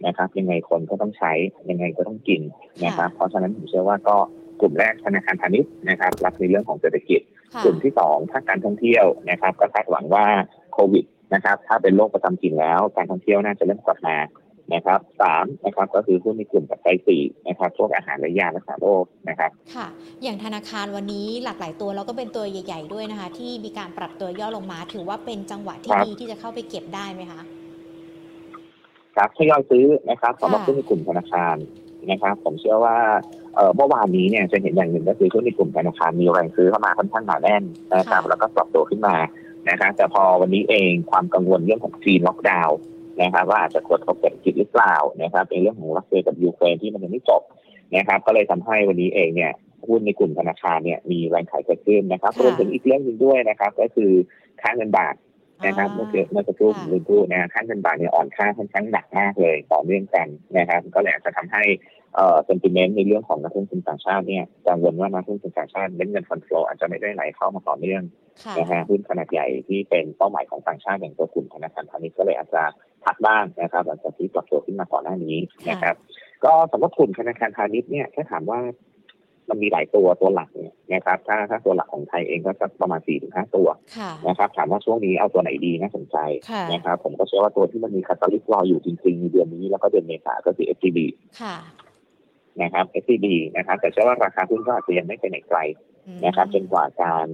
[0.05, 1.31] นะครับ ยังไงคนก็ต้องใช้
[1.69, 2.41] ยังไงก็ต้องกิน
[2.85, 4.17] นะครับ เพราะฉะนั้นผมเชื่อว่าก็
[4.61, 7.32] กลุ่มแรกธนาคารพาณิชย์นะครับรับในเรื่องของเศรษฐกิจค่ะ
[7.63, 10.25] กลุ่มที่สองภาคการท่องเที่ยวนะครับ ก็คาดหวังว่า
[10.73, 14.17] โควิดนะครับ ถ้าเป็นโรคประจำถิ่นแล้ว การท่องเที่ยวน่าจะเริ่มกลับมา
[14.73, 19.87] นะครับสามนะครับก็คือผู้ในกลุ่มปัจจัยสี่นะครับพวกอาหารและยารักษาโรคนะครับค่ะ
[20.23, 27.41] อย่างธนาคารวันนี้หลากหลายตัวแล้วก็เป็นตัวใหญ่ ๆ ด้วยนะคะ ที่มีการปรับตัวย่อลงมา ถือว่าเป็นจังหวะที่ครับดีที่จะเข้าไปเก็บได้ไหมคะ
[29.15, 31.55] ครับทยอยซื้อนะครับสำหรับค่ะผู้ในกลุ่มธนาคาร
[32.11, 32.97] นะครับ ผมเชื่อว่า
[33.55, 37.63] เอ่อเมื่อวานนี้เนี่ยจะเห็นอย่างหนึ่งก็คือผู้ในกลุ่มธนาคารมีแรงซื้อเข้ามาค่อนข้างหนาแน่น
[37.95, 39.15] นะครับแล้วก็ปรับตัวขึ้นมา
[39.69, 42.77] นะครับแต่พอวันนี้เองความกังวลเรื่องของจีนล็อกดาวน์
[43.21, 47.41] นะครับว่าอาจจะกดทบเศรษฐกิจหรือเปล่านะครับในเรื่องของรัสเซียกับยูเครนที่มันยังไม่จบ
[47.95, 49.51] นะครับ ก็เลยทำให้วันนี้เองเนี่ย
[49.87, 54.11] หุ้นในกลุ่มธนาคารเนี่ยมีแรงขายเกิดขึ้นนะครับค่ะรวมถึงอีกเรื่องหนึ่งด้วยนะครับ ก็คือ
[54.61, 55.15] ค่าเงินบาท
[55.65, 61.63] นะครับเมื่อกี้เมื่อสักครู่ผมลืมพูดนะค่าเงินบาทเนี่ยอ่อนค่าค่อนข้างหนักมากเลยต่อเนื่องกันนะครับ ก็เลยอาจจะทำให้
[62.15, 68.01] เอ่อ sentiment ในเรื่องของนักลงทุนต่างชาติเนี่ยกังวลว่านักลงทุนต่างชาติเล่นเงินฟันโฟอาจจะไม่ได้ไหลเข้ามาต่อเนื่อง
[68.43, 72.63] ค่ะนะฮะหุ้นขนาดใหญ่ที่เป็นเป้าหมายของต่างชาติอย่างตัวกลุ่มธนาคารพาณิชย์ก็เลยอาจจะ
[73.05, 75.37] พักบ้างนะครับหลังจากที่ปรับตัวขึ้นมาก่อนหน้านี้
[75.69, 75.95] นะครับ
[76.45, 78.59] ก็สำหรับกลุ่มธนาคารพาณิชย์เนี่ยแค่ถามว่า
[79.49, 86.17] มันมีหลายตัวตัวหลักเนี่ยนะครับ ถ้าถ้าตัวหลักของไทยเองก็จะประมาณ4ี่ถึงห้าตัวค่ะนะครับ ถามว่าช่วงนี้เอาตัวไหนดีน่าสนใจ
[86.49, 90.99] ค่ะนะครับ ผมก็เชื่อว่าตัวที่มันมีคาตาลิสต์รออยู่จริงๆในเดือนนี้แล้วก็เดือนเมษาก็คือ SCB
[91.41, 91.55] ค่ะ
[92.61, 93.25] นะครับ SCB
[93.57, 95.59] นะครับ แต่เชื่อว่าราคาหุ้นก็อาจจะยังไม่ไปไหนไกล
[96.07, 97.27] อืมนะครับจนกว่าการ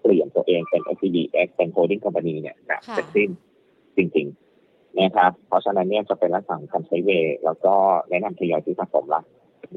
[0.00, 1.16] เปลี่ยนตัวเองเป็น SCB
[1.46, 3.30] X เป็น holding company เนี่ยจะค่ะเสร็จสิ้น
[3.96, 4.26] จริง
[4.62, 7.74] ๆ นะครับ เพราะฉะนั้นเนี่ยจะเป็นลักษณะของการใช้เวย์แล้วก็
[8.10, 9.22] แนะนำทยอยซื้อสะสมละ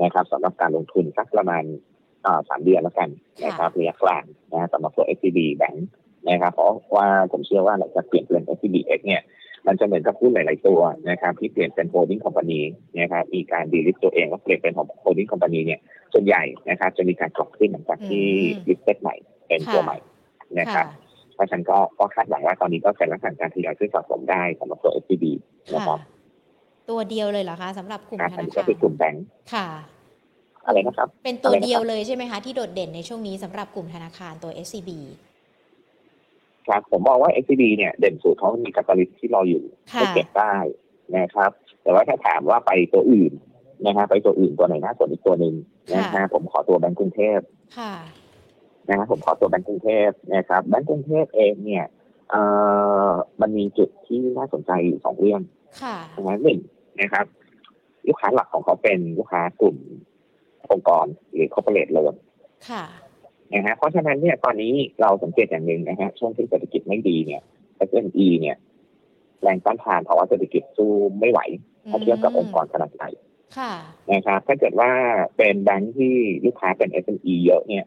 [0.02, 1.64] นะครับสำหรับการลงทุนสักประมาณ
[2.26, 3.10] อ่าสามเดือนแล้วกัน
[3.46, 5.80] นะครับระยะกลางนะสำหรับตัว SCB Bank
[6.30, 9.22] นะครับ เพราะว่าผมเชื่อว่าหลังจากเปลี่ยนเป็น SCBX เนี่ย
[9.68, 12.62] มันจะเหมือนกับหุ้นหลาย ๆ ตัวนะครับที่เปลี่ยนเป็น holding company
[13.00, 14.74] นะครับมีการ delist ตัวเองแล้วเปลี่ยนเป็น
[15.04, 15.80] holding company เนี่ย
[16.14, 18.26] ส่วนใหญ่นะครับจะมีการกลับขึ้นหลังจากที่
[18.56, 19.16] อืม list ใหม่
[19.48, 19.98] เป็นตัวค่ะใหม่
[20.60, 25.26] นะครับค่ะเพราะฉะนั้นก็ก็คาดหวังว่าตอนนี้ก็เป็นลักษณะการทยอยซื้อสะสมได้สำหรับตัว SCB
[25.74, 26.00] นะคค่ะรับ
[26.90, 29.68] ตัวเดียวเลยเหรอคะสำหรับกลุ่มครับธอันนานี้ก็คารคือกลุ่มแบงค์ค่ะ
[30.66, 34.90] อะไรนะครับ เป็นตัวอะไรนะครับเดียวเลยใช่ไหมคะ ที่โดดเด่นในช่วงนี้สำหรับกลุ่มธนาคารตัว SCB
[36.68, 40.56] ครับผมมองว่า SCB เนี่ยเด่นสุดเพราะมันมีคาตาลิสต์ที่รออยู่ค่ะให้เก็บได้
[41.18, 41.52] นะครับ
[41.84, 43.34] แต่ว่าถ้าถามว่าไปตัวอื่น
[43.86, 45.56] นะฮะไปตัวอื่นตัวไหนน่าสนอีกตัวหนึ่ง
[45.92, 47.40] นะฮะผมขอตัวแบงก์กรุงเทพ
[47.78, 47.94] ค่ะ
[48.88, 51.86] นะครับผมขอตัวแบงก์กรุงเทพนะครับแบงก์กรุงเทพเองเนี่ย
[52.30, 52.42] เอ่
[53.08, 53.10] อ
[53.42, 55.42] มันมีจุดที่น่าสนใจอยู่สองเรื่อง
[55.82, 55.98] ค่ะ
[56.28, 56.60] นะหนึ่ง
[57.02, 57.26] นะครับ
[58.08, 59.78] ลูกค้าหลักของเขาเป็นลูกค้ากลุ่ม
[60.72, 62.16] องค์กรหรือ corporate loan
[62.70, 62.84] ค่ะ
[63.54, 67.42] นะฮะเพราะฉะนั้นเนี่ยตอนนี้เราสังเกตอย่างหนึ่งนะฮะช่วงที่เศรษฐกิจไม่ดีเนี่ย
[67.90, 68.58] SME เนี่ย
[69.42, 71.40] แรงต้านทานภาวะเศรษฐกิจสู้ไม่ไหว
[71.90, 73.10] ถ้าเทียบกับองค์กรขนาดใหญ่
[73.58, 73.74] ค่ะ
[74.12, 74.92] นะครับถ้าเกิดว่า
[75.38, 77.86] เป็นแบงค์ที่ลูกค้าเป็น SME เยอะเนี่ย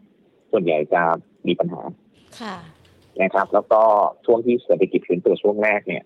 [0.52, 1.02] ส่วนใหญ่จะ
[1.46, 1.82] มีปัญหา
[2.40, 2.56] ค่ะ
[3.22, 3.82] นะครับ แล้วก็
[4.26, 6.02] ช่วงที่เศรษฐกิจฟื้นตัวช่วงแรกเนี่ย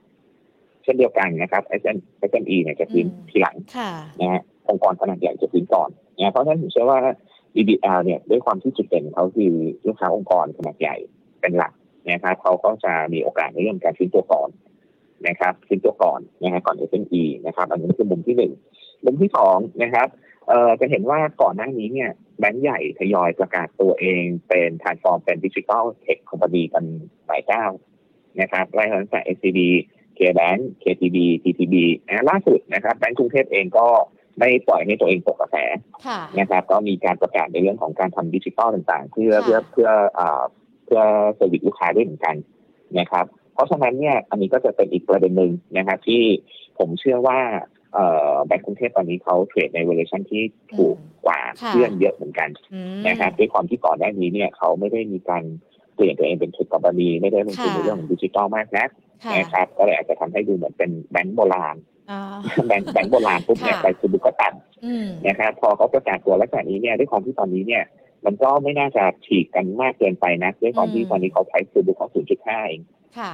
[0.86, 1.96] เช่นเดียวกันนะครับ SM
[2.30, 6.98] SME เนี่ยจะฟื้นอืมทีหลังค่ะนะฮะองค์กรขนาดใหญ่จะฟื้นก่อนนะเพราะฉะนั้นผมเชื่อว่า
[7.54, 9.52] BBL เนี่ยด้วยความที่จุดเด่นของเขาคือ
[9.86, 10.96] ลูกค้าองค์กรขนาดใหญ่
[11.40, 11.72] เป็นหลัก
[12.10, 14.48] นะครับเขาก็จะมีโอกาสในเรื่องการฟื้นตัวก่อน
[15.28, 18.52] นะครับฟื้นตัวก่อนนะฮะก่อน SME นะครับอันนี้คือมุมที่หนึ่ง
[19.04, 20.08] มุมที่สองนะครับ
[20.48, 26.84] เอ่อจะเห็นว่าก่อนหน้านี้เนี่ยแบงก์ใหญ่ทยอยประกาศตัวเองเป็น transform เป็นดิจิทัลเทคคอมพานีกัน
[27.26, 27.64] หลายเจ้า
[28.40, 29.58] นะครับไล่ตั้งแต่ SCB
[30.18, 31.74] KBank KTB TTB
[32.06, 33.86] นะล่าสุดนะครับแบงก์กรุงเทพเองก็
[34.38, 35.56] ไม่ปล่อยให้ตัวเองตกกระแส
[36.06, 40.42] ค่ะนะครับ ก็มีการประกาศในเรื่องของการทำดิจิทัลต่างๆ เพื่อค่ะเพื่อเพื่ออ่า
[40.84, 41.00] เพื่อ
[41.34, 42.36] service ลูกค้าด้วยเหมือนกัน
[42.98, 43.24] นะครับ
[43.54, 46.22] เพราะฉะนั้นเนี่ยอันนี้ก็จะเป็นอีกประเด็นหนึ่งนะครับที่
[46.78, 47.38] ผมเชื่อว่า
[47.94, 50.42] เอ่อแบงก์กรุงเทพตอนนี้เขา trade ใน valuation ที่
[50.76, 55.42] ถูกกว่าค่ะเพื่อนเยอะเหมือนกันอืมนะครับด้วยความที่ก่อนหน้านี้เนี่ยเขาไม่ได้มีการ
[55.94, 59.05] เปลี่ยนตัวเองเป็นเทคคอมพานีไม่ได้ลงทุนค่ะในเรื่องของดิจิทัลมากนักค่ะ
[59.36, 61.76] นะครับก็เลยอาจจะทำให้ดูเหมือนเป็นแบงก์โบราณ
[62.10, 62.20] อ่า
[62.66, 67.84] แบงก์แบงก์โบราณปุ๊บเนี่ยค่ะไปซื้อบุกตันอืมนะครับพอเขาประกาศตัวลักษณะนี้เนี่ยด้วยความที่ตอนนี้เนี่ย
[68.24, 72.82] มันก็ไม่น่าจะฉีกกันมากเกินไปนะด้วยความที่อืมตอนนี้เขาใช้ซื้อบุกของ0.5เอง
[73.18, 73.32] ค่ะ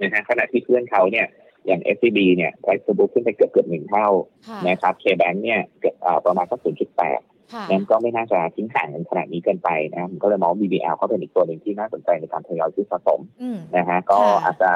[0.00, 1.26] นะฮะขณะที่เพื่อนเขาเนี่ย
[1.66, 4.08] อย่าง SCB เนี่ยใช้ซื้อบุกขึ้นไปเกือบเกือบหนึ่งเท่า
[4.48, 7.22] ค่ะนะครับ KBank เนี่ยเกือบอ่าประมาณสัก0.8ค่ะ
[7.70, 14.70] นั้นก็ไม่น่าจะทิ้งห่างกันขนาดนี้เกินไปนะครับผมก็เลยมองว่า BBL ก็เป็นอีกตัวหนึ่งที่น่าสนใจในการทยอยซื้อสะสมอืมนะฮะก็ค่ะอาจจะ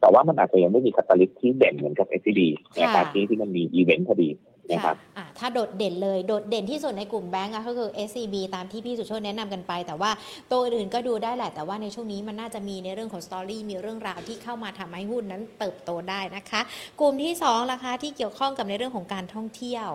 [0.00, 2.40] แต่ว่ามันอาจจะยังไม่มี catalyst ที่เด่นเหมือนกับ SCB
[2.82, 4.30] นะครับค่ะที่ที่มันมีอีเวนต์พอดี
[4.70, 10.10] นะครับค่ะอะถ้าโดดเด่นเลยโดดเด่นที่สุดในกลุ่มแบงก์อะก็คือ SCB ตามที่พี่สุโชตแนะนำกันไป แต่ว่า
[10.50, 16.60] ตัวอื่นก็ดูได้แหละ แต่ว่าในช่วงนี้มันน่าจะมีในเรื่องของ story มีเรื่องราวที่เข้ามาทำให้หุ้นนั้นเติบโตได้นะคะ
[17.00, 19.88] กลุ่มที่2ราคาที่เกี่ยวข้องกับในเรื่องของการท่องเที่ยว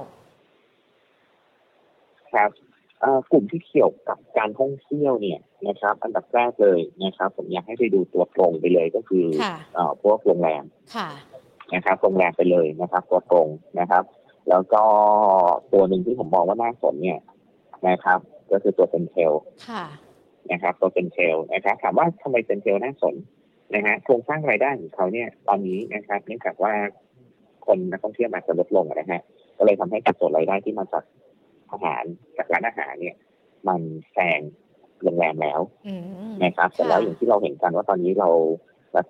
[2.33, 2.49] ครับ
[3.01, 10.63] เอ่อกลุ่มที่เกี่ยวกับการท่องเที่ยวเนี่ยนะครับ อันดับแรกเลยนะครับ ผมอยากให้ไปดูตัวตรงไปเลยก็คือค่ะเอ่อพวกโรงแรม
[10.95, 11.09] ค่ะ
[11.73, 13.47] นะครับโรงแรมไปเลยนะครับ ตัวตรง
[13.79, 14.03] นะครับ
[14.49, 14.83] แล้วก็
[15.73, 17.19] ตัวหนึ่งที่ผมมองว่าน่าสนเนี่ย
[17.87, 18.19] นะครับ
[18.51, 19.31] ก็คือตัว CENTEL
[19.69, 19.85] ค่ะ
[20.51, 23.15] นะครับ ตัว CENTEL นะครับถามว่าทำไม CENTEL น่าสน
[23.75, 26.73] นะฮะโครงสร้างรายได้ของเขาเนี่ยตอนนี้นะครับ เนื่องจากว่า
[27.65, 29.21] คนนักท่องเที่ยวอาจจะลดลงนะฮะ
[29.57, 31.03] ก็เลยทำให้สัดส่วนรายได้ที่มาจาก
[31.71, 32.03] อาหาร
[32.37, 33.15] จากร้านอาหารเนี่ย
[33.67, 33.81] มัน
[34.13, 34.39] แซง
[35.03, 36.01] โรงแรมแล้วอืม
[36.43, 38.29] นะครับแต่แล้วค่ะอย่างที่เราเห็นกันว่าตอนนี้เรา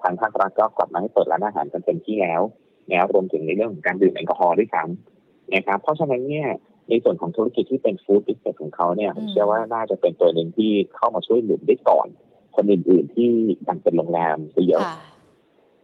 [0.03, 2.41] ทางภาครัฐก็กลับมาให้เปิดร้านอาหารกันเต็มที่แล้ว
[2.89, 6.47] แล้วรวมถึงในเรื่องของการดื่มแอลกอฮอล์ด้วยซ้ำนะครับเพราะฉะนั้นเนี่ย
[6.89, 12.07] ในส่วนของธุรกิจที่เป็นฟู้ดบิสเนสของเขาเนี่ยผมเชื่อว่าน่าจะเป็นตัวหนึ่งที่เข้ามาช่วยหนุนได้ก่อน
[12.55, 13.29] คนอื่นๆที่
[13.67, 15.07] ยังเป็นโรงแรมซะเยอะค่ะ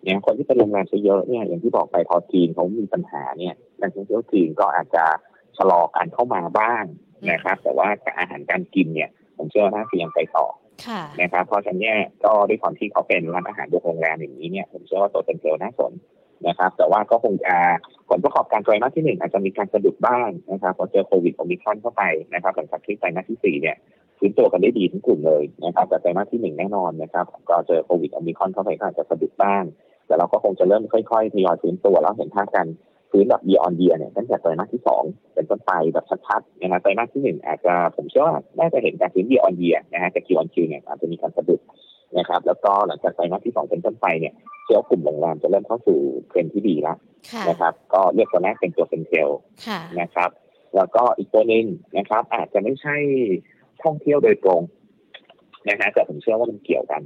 [0.04, 5.04] เนี่ยคนที่เป็นโรงแรมซะเยอะเนี่ยอย่างที่บอกไปพอจีนเขามีปัญหาเนี่ยนักท่องเที่ยวจีนก็อาจจะ
[5.58, 6.84] ชะลอการเข้ามาบ้าง
[7.32, 7.88] นะครับ แต่ว่า
[8.20, 10.46] อาหารการกินเนี่ย ผมเชื่อว่าน่าจะยังไปต่อ
[10.88, 15.94] ค่ะนะครับเพราะฉะนั้นเนี่ยก็ด้วยความที่เขาเป็นร้านอาหารโดยโรงแรมอย่างนี้เนี่ยผมเชื่อว่าตัวเป็นเทลน่าสน
[16.48, 17.56] นะครับ แต่ว่าก็คงจะ
[18.10, 23.76] ผลประกอบการไตรมาสที่หนึ่งอาจจะมีการสะดุดบ้างนะครับพอเจอโควิดโอมิครอนเข้าไปนะครับหลังจากที่ไตรมาสที่สี่เนี่ย
[24.18, 29.64] ฟื้นตัวกันได้ดีทั้งกลุ่มเลยนะครับแต่ไตรมาสที่หนึ่งแน่นอนนะครับก็เจอโควิดโอมิครอนเข้าไปก็อาจจะสะดุดบ้าง
[30.08, 32.68] แต่เราก็คงจะเริ่มค่อยๆทยอยฟื้นตัวแล้วเห็นภาพกัน
[33.16, 41.62] ฟื้นแบบ year on year เนี่ยตั้งแต่ไตรมาสที่สองเป็นต้นไปแบบชัดๆนะครับไตรมาสที่หนึ่งอาจจะผมเชื่อว่าน่าจะเห็นการฟื้น year on year นะฮะแต่ Q on Q เนี่ยอาจจะมีการสะดุด
[42.18, 46.98] นะครับแล้วก็หลังจากไตรมาสที่สองเป็นต้นไปเนี่ยเชื่อว่ากลุ่มโรงแรมจะเริ่มเข้าสู่เทรนด์ที่ดีแล้ว
[47.32, 49.30] ค่ะนะครับก็เรียกตัวแรกเป็นตัวเซนเทล
[49.68, 50.30] ค่ะนะครับ
[50.76, 51.66] แล้วก็อีกตัวหนึ่ง
[51.98, 52.96] นะครับ อาจจะไม่ใช่
[53.84, 54.62] ท่องเที่ยวโดยตรง
[55.68, 57.02] นะฮะแต่ผมเชื่อว่ามันเกี่ยวกัน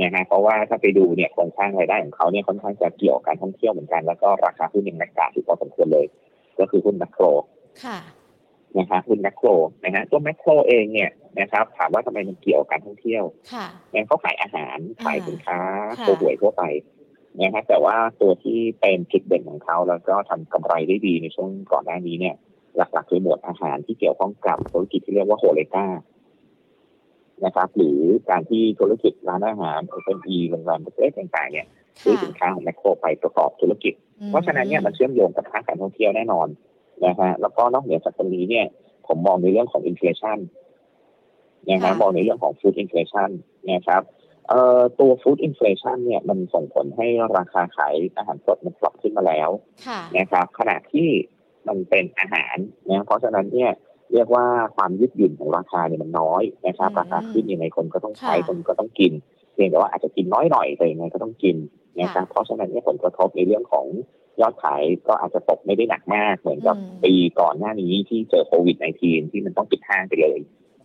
[0.00, 6.06] นะฮะเพราะว่าถ้าไปดูเนี่ยโครงสร้างรายได้ของเขาเนี่ยค่อนข้างจะเกี่ยวกับการท่องเที่ยวเหมือนกัน แล้วก็ราคาหุ้นยังแรงกาอยู่พอสมควรเลย
[6.58, 7.24] ก็คือหุ้นแมคโคร
[7.84, 7.98] ค่ะ
[8.78, 9.48] นะฮะหุ้นแมคโคร
[9.84, 15.58] นะฮะตัวแมคโครเองเนี่ยนะครับถามว่าทำไมมันเกี่ยวกับการท่องเที่ยวค่ะเนี่ยเขาขายอาหารขายสินค้า
[15.98, 16.62] ค่ะตัวหวยทั่วไป
[17.40, 22.34] นะฮะแต่ว่าตัวที่เป็นจุดเด่นของเขาแล้วก็ทำกำไรได้ดีในช่วงก่อนหน้านี้เนี่ย
[22.76, 25.86] หลักๆคือหมวดอาหารที่เกี่ยวข้องกับธุรกิจที่เรียกว่าโฮเลกา
[27.44, 28.00] นะครับ หรือ
[28.30, 31.66] การที่ธุรกิจร้านอาหารโอเปนอีโรงแรมเล็กๆต่างๆเนี่ย
[32.02, 33.94] ซื้อค่ะสินค้าของแมคโครไปประกอบธุรกิจ
[34.28, 36.48] เพราะฉะนั้นเนี่ยมันเชื่อมโยงกับภาคการท่องเที่ยวแน่นอน
[37.04, 38.66] นะฮะแล้วก็นอกเหนือจากตรงนี้เนี่ย
[39.06, 40.38] ผมมองในเรื่องของอินฟลชัน
[41.68, 43.30] นะฮะค่ะมองในเรื่องของฟู้ดอินฟลชัน
[43.72, 44.02] นะครับ
[44.48, 47.06] เอ่อตัวฟู้ดอินฟลชันเนี่ยมันส่งผลให้
[47.38, 49.50] ราคาขายอาหารสดมันปรับขึ้นมาแล้ว
[49.86, 51.08] ค่ะนะครับขณะที่
[51.68, 52.56] มันเป็นอาหาร
[52.90, 53.70] นะเพราะฉะนั้นเนี่ย
[54.12, 54.44] เรียกว่า
[54.76, 59.12] ความยืดหยุ่นของราคาเนี่ยมันน้อยนะครับอืมราคาขึ้นยังไงคนก็ต้องใช้ค่ะคนก็ต้องกิน
[59.52, 61.56] เพียงแต่ว่าอาจจะกินน้อยหน่อยแต่ยังไงก็ต้องกิน
[62.00, 63.86] นะครับเพราะฉะนั้นเนี่ยผลกระทบในเรื่องของ
[64.40, 70.38] ยอดขายก็อาจจะตกไม่ได้หนักมากเหมือนกับอืมปีก่อนหน้านี้ที่เจอโควิด -19 ที่มันต้องปิดห้างไปเลย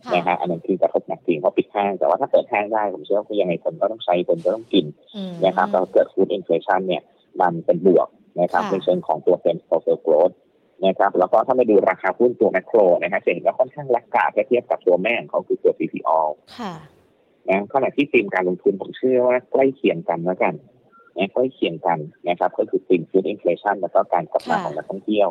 [0.06, 4.84] ค่ะนะฮะอันนั้นคือกระทบหนักจริงเพราะปิดห้างแต่ว่าถ้าเปิดห้างได้ผมเชื่อว่ายังไงคนก็ต้องใช้คนก็ต้องกิน
[5.16, 7.02] อืมนะครับเราเกิด food inflation เนี่ย
[7.40, 8.08] มันเป็นบวก
[8.40, 10.30] นะครับค่ะในเชิงของตัว same store sale growth
[10.86, 16.20] นะครับแล้วก็ถ้ามาดูราคาหุ้นตัวแมคโครนะครับจะเห็นว่าค่อนข้าง laggard เทียบกับตัวแม่ของเขาคือตัว CPALL
[16.58, 16.74] ค่ะ
[17.48, 20.54] นะขณะที่ธีมการลงทุนผมเชื่อว่าใกล้เคียงกันแล้วกัน
[21.16, 25.28] นะใกล้เคียงกันนะครับก็คือ theme food inflation แล้วก็การกลับมาค่ะของนักท่องเที่ยว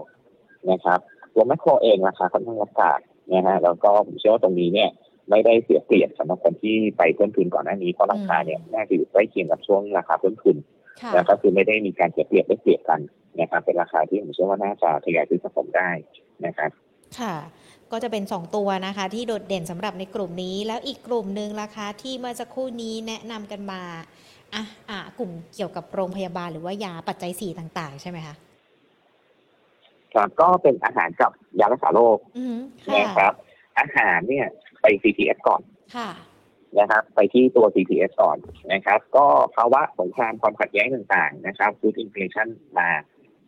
[0.72, 1.00] นะครับ
[1.34, 2.94] ตัวแมคโครเองราคาค่อนข้างลักกา
[3.34, 4.90] นะฮะแล้วก็ผมเชื่อว่าตรงนี้เนี่ย
[5.30, 10.56] ไม่ได้เสียเปรียบสำหรับคนที่ไปเพิ่มทุนก่อนหน้านี้เพราะราคาเนี่ยน่าจะอยู่ใกล้เคียงกับช่วงราคาเพิ่มทุน
[11.02, 13.00] ค่ะแล้วก็คือไม่ได้มีการเสียเปรียบได้เปรียบกัน
[13.40, 15.90] นะครับเป็นราคาที่ผมเชื่อว่าน่าจะทยอยซื้อสะสมได้
[16.46, 16.72] นะครับ
[17.20, 17.36] ค่ะ
[17.92, 23.82] ก็จะเป็น 2 ตัวนะคะ ที่โดดเด่นสำหรับในกลุ่มนี้ แล้วอีกกลุ่มหนึ่งราคาที่เมื่อสักครู่นี้แนะนำกันมา
[24.54, 28.36] อะอะกลุ่มเกี่ยวกับโรงพยาบาลหรือว่ายาปัจจัยสี่ต่าง ๆ ใช่ไหมคะ
[30.14, 32.58] ครับก็เป็นอาหารกับยารักษาโรคอืม
[32.96, 33.34] นะคค่ะรับ
[33.80, 34.48] อาหารเนี่ย
[34.82, 35.62] ไป CTS ก่อน
[35.96, 36.10] ค่ะ
[36.80, 38.38] นะครับ ไปที่ตัว CTS ก่อน
[38.74, 39.26] นะครับ ก็
[39.56, 42.48] ภาวะสงครามความขัดแย้งต่างๆ นะครับฟู้ดอินฟลชัน
[42.80, 42.90] มา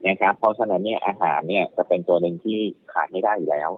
[0.07, 2.59] นะครับ เพราะฉะนั้นเนี่ยอาหารเนี่ยจะเป็นตัวหนึ่งที่
[2.93, 3.71] ขาดไม่ได้อยู่แล้ว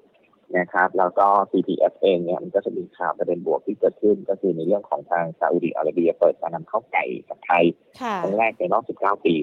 [0.57, 7.65] นะครับ แล้วก็ CTF เองเนี่ยมันก็จะมีข่าวประเด็นบวกที่เกิดขึ้น ก็คือในเรื่องของทางซาอุดิอาระเบียเปิดการนำเข้าไก่จากไทย
[8.01, 9.35] ค่ะครั้งแรกในรอบ 19 ปี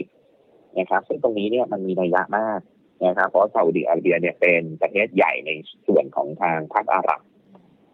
[0.78, 2.60] นะครับ ซึ่งตรงนี้เนี่ยมันมีนัยยะมาก
[3.06, 5.50] นะครับ เพราะซาอุดิอาระเบียเนี่ยเป็นประเทศใหญ่ใน
[5.86, 7.20] ส่วนของทางภาคอาหรับ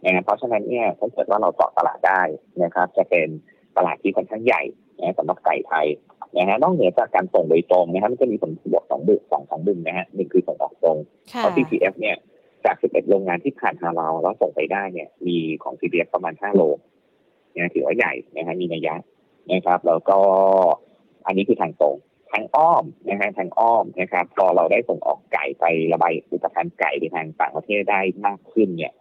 [0.04, 2.22] นะครับเพราะฉะนั้นเนี่ยถ้าเกิดว่าเราเจาะตลาดได้
[2.62, 3.28] นะครับ จะเป็น
[3.76, 4.62] ตลาดที่ค่อนข้างใหญ่
[4.98, 5.86] นะสำหรับไก่ไทย
[6.36, 10.98] นะฮะนอกเหนือจากการส่งโดยตรงนะครับมันจะมีผลประโยชน์สองบึกสองสองบึงนะฮะหนึ่งคือส่งออกตรง
[11.32, 12.16] ค่ะเพราะ TCF เนี่ย
[12.64, 16.62] จาก11โรงงานที่ผ่านฮาลาลแล้วส่งไปได้เนี่ย มีของ TCF ประมาณ5โล
[17.56, 18.94] นะถือว่าใหญ่นะฮะมีนัยยะ
[19.52, 20.18] นะครับ แล้วก็
[21.26, 21.96] อันนี้คือทางตรง
[22.32, 28.92] ทางอ้อมนะฮะทางอ้อมนะครับพอเราได้ส่งออกไก่ไประบายอุปทานไก่ไปทางต่างประเทศได้มากขึ้นเนี่ย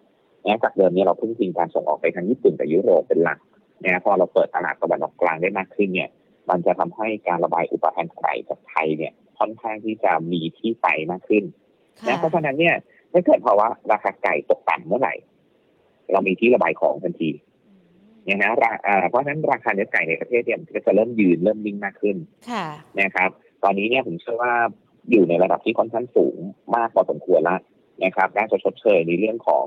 [0.46, 3.40] นะจากเดิมเนี่ยเราพึ่งพิงการส่งออกไปทางญี่ปุ่นกับยุโรปเป็นหลัก
[3.86, 6.10] นะพอเราเปิดตลาดตะวันออกกลางได้มากขึ้นเนี่ย
[6.50, 11.44] มันจะทำให้การระบายอุปทานไก่จากไทยเนี่ยค่อนข้างที่จะมีที่ไปมากขึ้น
[12.00, 12.76] ค่ะนะเพราะฉะนั้นเนี่ย
[13.12, 15.14] ถ้าเกิดภาวะราคาไก่ตกต่ำเมื่อไหร่
[16.12, 17.30] เรามีที่ระบายของทันที
[18.30, 22.18] นะฮะราอ่าเพราะฉะนั้นราคาเนื้อไก่ในประเทศเนี่ยมันก็จะเริ่มยืนเริ่มนิ่งมากขึ้น
[22.50, 22.66] ค่ะ
[23.02, 23.30] นะครับ
[23.64, 24.54] ตอนนี้เนี่ยผมเชื่อว่า
[25.12, 26.38] อยู่ในระดับที่ค่อนข้างสูง
[26.76, 27.60] มากพอสมควรแล้ว
[28.04, 29.66] นะครับน่าจะชดเชยในเรื่องของ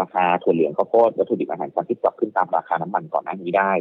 [0.00, 3.72] ราคาถั่วเหลืองข้าวโพดวัตถุดิบอาหารสัตว์ที่ปรับขึ้นตามราคาน้ำมันก่อนหน้านี้ได้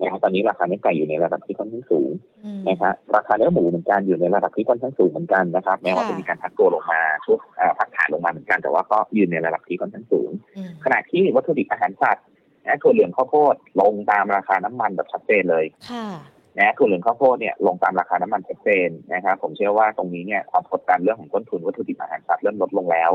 [0.00, 2.10] นะครับตอนนี้ราคาเนื้อไก่อยู่ในระดับที่ค่อนข้างสูง
[2.44, 12.24] อืมนะครับราคาเนื้อหมูเหมือนกันอยู่ในระดับที่ค่อนข้างสูงเหมือนกันนะครับแม้ว่าค่ะจะมีการพักตัวลงมาช่วงเอ่อพักฐานลงมาเหมือนกันแต่ว่าก็ยืนในระดับที่ค่อนข้างสูงอืมขณะที่วัตถุดิบอาหารสัตว์
[12.66, 16.06] นะถั่วเหลืองข้าวโพดลงตามราคาน้ำมันแบบชัดเจนเลยค่ะ
[16.58, 23.10] นะถั่วเหลืองข้าวโพดเนี่ยลงตามราคาน้ำมันชัดเจนนะครับผมเชื่อว่าตรงนี้เนี่ยความกดดันเรื่องของต้นทุนวัตถุดิบอาหารสัตว์เริ่มลดลงแล้ว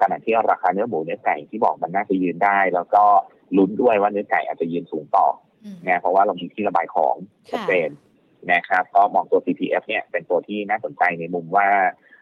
[0.00, 3.04] ขณะที่ราคาเนื้อหมูเนื้อไก่ที่บอกมันน่าจะยืนได้ แล้วก็
[3.56, 5.26] ลุ้นด้วยว่าเนื้อไก่อาจจะยืนสูงต่อ
[5.64, 7.14] อืมนะเพราะว่าเรามีที่ระบายของ
[7.50, 7.88] ชัดเจน
[8.52, 11.68] นะครับก็มองตัว CPF เนี่ยเป็นตัวที่น่าสนใจในมุมว่า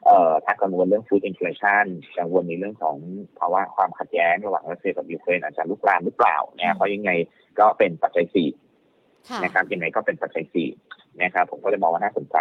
[0.07, 1.85] เอ่อถ้ากังวลเรื่อง food inflation
[2.19, 2.97] กังวลในเรื่องของ
[3.39, 7.11] ภาวะความขัดแย้งระหว่างรัสเซียกับยูเครนอาจจะลุกลามหรือเปล่านะเพราะยังไง
[7.59, 8.49] ก็เป็นปัจจัยสี่
[9.29, 10.69] ค่ะนะครับยังไงก็เป็นปัจจัยสี่
[11.23, 12.37] นะครับผมก็เลยมองว่าน่าสนใจ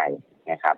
[0.50, 0.76] นะครับ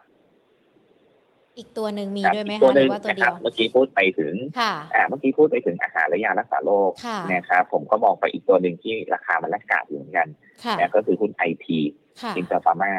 [1.59, 10.29] อีกตัวหนึ่งมีครับด้วยไหมอีกคะตัวหหรืนึ่งอว่าตัวนะเดีครัยบวเมื่อกี้พูดไปถึงค่ะอ่าเมื่อกี้พูดไปถึงอาหารและยารักษาโรคค่ะนะครับผมก็มองไปอีกตัวหนึ่งที่ราคามันแลกกาดอยู่เหมือนกัน
[10.65, 11.79] ค่ะนะก็คือหุ้นไอที
[12.23, 12.93] ค่ะอินเตอร์ฟาร์มา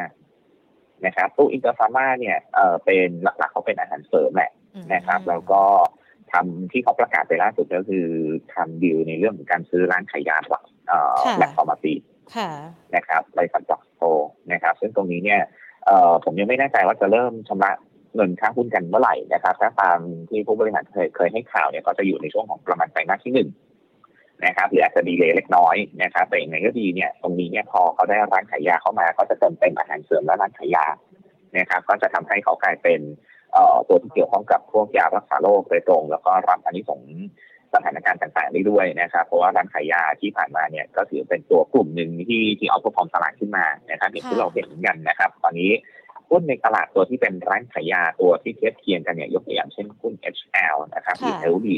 [1.06, 5.62] นะครับตู้อินเตอร์ฟาร์มาเนี่ยเอ่อเป็นหลักๆเขาเป็นอาหารเสริมแหละอืมนะครับแล้วก็
[6.32, 8.06] ทำที่เขาประกาศไปล่าสุดก็คือ
[8.54, 11.94] ทำดีลในเรื่องของการซื้อร้านขายยาหลักเอ่อค่ะ Lab Pharmacy
[12.36, 12.50] ค่ะ
[12.94, 14.04] นะครับบริษัทจ็อกโต
[14.52, 15.40] นะครับ ซึ่งตรงนี้เนี่ย
[15.84, 17.72] เอ่อผมยังไม่แน่ใจว่าจะเริ่มชำระ
[18.18, 23.48] เงินค่าหุ้นกันเมื่อไหร่นะครับ ถ้าตามที่ผู้บริหารเคยเคยให้ข่าวเนี่ยก็จะอยู่ในช่วงของประมาณไตรมาสที่หนึ่ง
[24.46, 30.86] นะครับหรืออาจจะดีเลยเล็กน้อยนะครับแต่อย่างไรก็ดีเนี่ยตรงนี้เนี่ยพอเขาได้ร้านขายยาเข้ามาก็จะเติมเต็มอาหารเสริมและร้านขายยา
[31.58, 33.00] นะครับ ก็จะทำให้เขากลายเป็น
[33.52, 37.12] เอ่อตัวที่เกี่ยวข้องกับพวกยารักษาโรคโดยตรง แล้วก็รับอันนี้สงส์
[37.74, 45.70] สถานการณ์ต่างๆได้ด้วยนะครับ เพราะว่าร้านขายยาที่ผ่านมาเนี่ยก็ถือเป็นตัวกลุ่มหนึ่งที่ที่เอาพวกพอมตลาดขึ้นมานะครับอย่างที่เราเห็นกันนะครับ ตอนนี้
[46.30, 51.76] หุ้นในตลาดตัวที่เป็นร้านขายยาตัวที่เทียบเคียงกันเนี่ยยกตัวอย่างเช่นหุ้น HL นะครับหรือค่ะเอลบี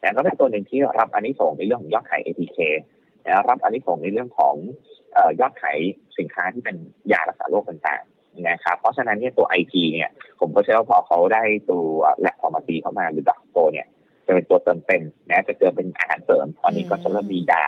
[0.00, 2.58] แต่ก็เป็นตัวหนึ่งที่รับอันนี้ส่งส์ในเรื่องของยอดขาย ATK
[3.24, 4.54] นะรับอันนี้ส่งส์ในเรื่องของ
[5.12, 5.78] เอ่อยอดขาย
[6.18, 6.76] สินค้าที่เป็น
[7.12, 11.84] ยารักษาโรคต่างๆนะครับเพราะฉะนั้นเนี่ยตัว IT เนี่ยผมก็เชื่อว่าพอเขาได้ตัว
[12.20, 13.86] แลบฟอร์มาซีเข้ามาหรือดักโตเนี่ย
[14.26, 17.64] จะเป็นตัวเติมเต็มนะจะเกิดเป็นอาหารเสริมตอนนี้ก็จะเริ่มมียา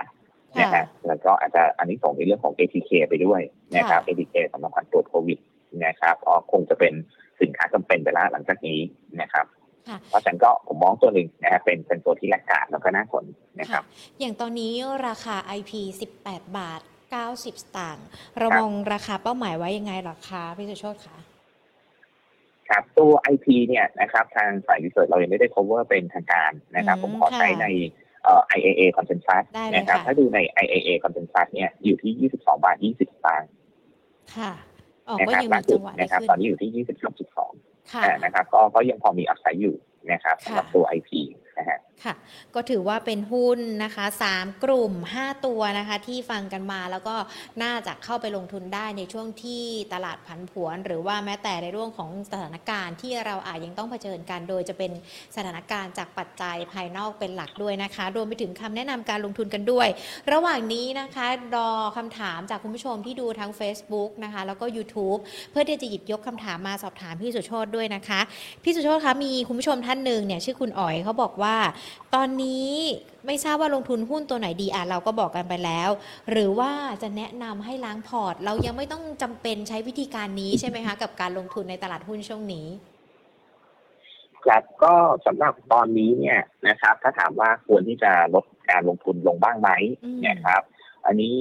[0.58, 3.40] นะค่ะฮะแล้วก็อาจจะอันนี้ส่งในเรื่องของ ATK ไปด้วย
[3.76, 5.38] นะครับ ATK สำหรับการตรวจโควิด
[5.84, 6.94] นะครับเพราะคงจะเป็น
[7.40, 8.80] สินค้าจำเป็นไปแล้วหลังจากนี้
[9.20, 9.46] นะครับ
[9.88, 13.24] ค่ะเพราะฉะนันก็ผมมองตัวหนึ่งนะครับเป็นเป็นตัวที่แลกขาดแล้วก็น่าสน
[13.60, 13.82] นะครับ
[14.18, 14.72] อย่างตอนนี้
[15.06, 15.72] ราคา IP
[16.18, 16.80] 18 บาท
[17.18, 18.06] 90 สตางค์
[18.38, 21.18] เราครับมองราคาเป้าหมายไว้ยังไงเหรอคะพี่สุโชตคะ
[22.68, 27.66] ครับตัว IP เนี่ยนะครับทางฝ่ายวิจัยเรายังไม่ได้ cover เป็นทางการนะครับอืมผมขอใช้ค่ะใน
[28.22, 33.50] เอ่อ IAA consensus ได้เลยนะครับค่ะถ้าดูใน IAA consensus เนี่ยอยู่ที่ 22 บาท 20 สตางค์
[34.36, 34.77] ค่ะอ๋อ
[35.16, 36.84] นะก็ครับยังล่ามีสุจัดงหวะได้นะครับขึ้นตอนนี้อยู่ที่
[37.16, 39.76] 23.2ค่ะอ่านะครับ ก็ก็ยังพอมีอัพไซด์อยู่
[40.12, 41.10] นะครับสำหรับค่ะตัว IP
[41.58, 42.14] นะฮะ ค่ะ
[42.54, 47.14] ก็ถือว่าเป็นหุ้นนะคะ 3 กลุ่ม 5 ตัวนะคะ ที่ฟังกันมาแล้วก็
[47.62, 54.90] น่าจะเข้าไปลงทุนได้ในช่วงที่ตลาดผันผวน หรือว่าแม้แต่ในเรื่องของสถานการณ์ที่เราอาจยังต้องเผชิญกันโดยจะเป็น
[55.36, 59.88] สถานการณ์จากปัจจัยภายนอกเป็นหลักด้วยนะคะ รวมไปถึงคำแนะนำการลงทุนกันด้วย
[60.32, 65.18] ระหว่างนี้นะคะรอคำถามจากคุณผู้ชมที่ดูทั้ง Facebook นะคะ แล้วก็ YouTube
[65.50, 68.20] เพื่อที่จะหยิบยกคำถามมาสอบถามพี่สุโชตด้วยนะคะ
[68.64, 71.56] พี่สุโชตคะมีคุณผู้ชมท่านหนึ่งเนี่ยชื่อคุณอ๋อยเขาบอกว่า
[72.14, 72.70] ตอนนี้
[73.26, 75.90] ไม่ทราบว่าลงทุนหุ้นตัวไหนดีอะเราก็บอกกันไปแล้ว
[76.30, 76.70] หรือว่า
[77.02, 82.66] จะแนะนำให้ล้างพอร์ต เรายังไม่ต้องจำเป็นใช้วิธีการนี้ใช่ไหมคะ กับการลงทุนในตลาดหุ้นช่วงนี้
[84.44, 84.94] ครับก็
[85.26, 89.70] สำหรับตอนนี้เนี่ยนะครับ ถ้าถามว่าควรที่จะลดการลงทุนลงบ้างไหม
[90.04, 90.62] อืมนะครับ
[91.06, 91.36] อันนี้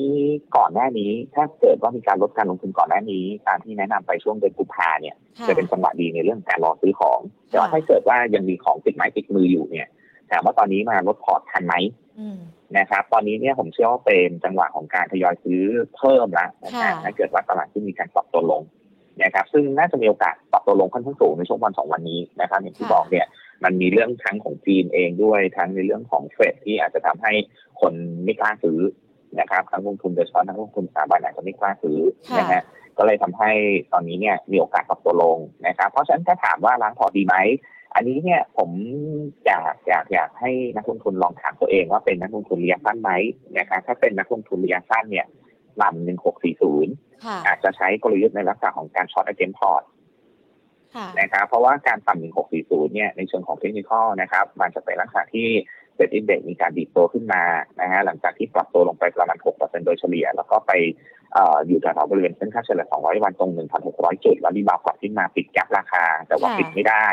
[0.58, 9.88] ก่อนหน้านี้ถ้าเกิดว่ามีการลดการลงทุนก่อนหน้านี้ ตามที่แนะนำไปช่วงเดือนกุมภาเนี่ยค่ะจะเป็นจังหวะดีในเรื่องการรอซื้อของ แต่ว่าถ้าเกิดว่ายังมีของติดไม้ติดมืออยู่เนี่ย
[10.32, 11.76] ถามว่าตอนนี้มาลดพอร์ตทันไหม
[12.20, 12.38] อืม
[12.78, 15.64] นะครับ ตอนนี้เนี่ยผมเชื่อว่าเป็นจังหวะของการทยอยซื้อ
[15.98, 18.62] เพิ่มแล้วนะครัค่ะบถ้าเกิดว่าตลาดที่มีการปรับตัวลง
[19.24, 23.26] นะครับ ซึ่งน่าจะมีโอกาสปรับตัวลงค่อนข้างสูงในช่วงวันสองวันนี้นะครับอย่างที่บอกเนี่ย
[23.64, 27.34] มันมีเรื่องทั้งของจีนเองด้วยทั้งในเรื่องของเฟดที่อาจจะทำให้
[27.82, 28.80] คนไม่กล้าซื้อ
[29.40, 32.64] นะครับทั้งลงทุนโดยเฉพาะนักลงทุนสถาบันอาจจะไม่กล้าซื้อค่ะนะฮะ
[32.98, 33.52] ก็เลยทำให้
[33.94, 35.38] ตอนนี้เนี่ยมีโอกาสปรับตัวลง
[35.68, 37.36] นะครับ เพราะฉะนั้นถ้าถามว่าล้างพอร์ตดีไหม
[37.96, 38.70] อันนี้เนี่ยผม
[39.46, 43.12] อยากอยากอยากให้นักลงทุนลองถามตัวเองว่าเป็นนักลงทุนระยะสั้นไหม
[43.58, 45.26] นะครับถ้าเป็นนักลงทุนระยะสั้นเนี่ย
[45.82, 46.94] ต่ำหนึ่งหกสี่ศูนย์
[47.26, 49.84] ค่ะอาจจะใช้กลยุทธ์ในลักษณะของการ short against port
[50.96, 52.22] ค่ะนะครับเพราะว่าการต่ำ
[52.54, 55.48] 1640เนี่ยในเชิงของเทคนิคนะครับ มันจะเป็นลักษณะที่
[55.96, 57.44] SET Index มีการดีดตัวขึ้นมา
[57.82, 60.72] นะฮะหลังจากที่ปรับตัวลงไปประมาณ 6%โดยเฉลี่ย แล้วก็ไป
[61.34, 63.52] เอ่ออยู่แถวๆบริเวณเส้นค่าเฉลี่ย 200 วันตรง
[63.88, 67.06] 1,600 จุด แล้ว rebound กลับขึ้นมาปิด gap ราคา แต่ว่าค่ะปิดไม่ได้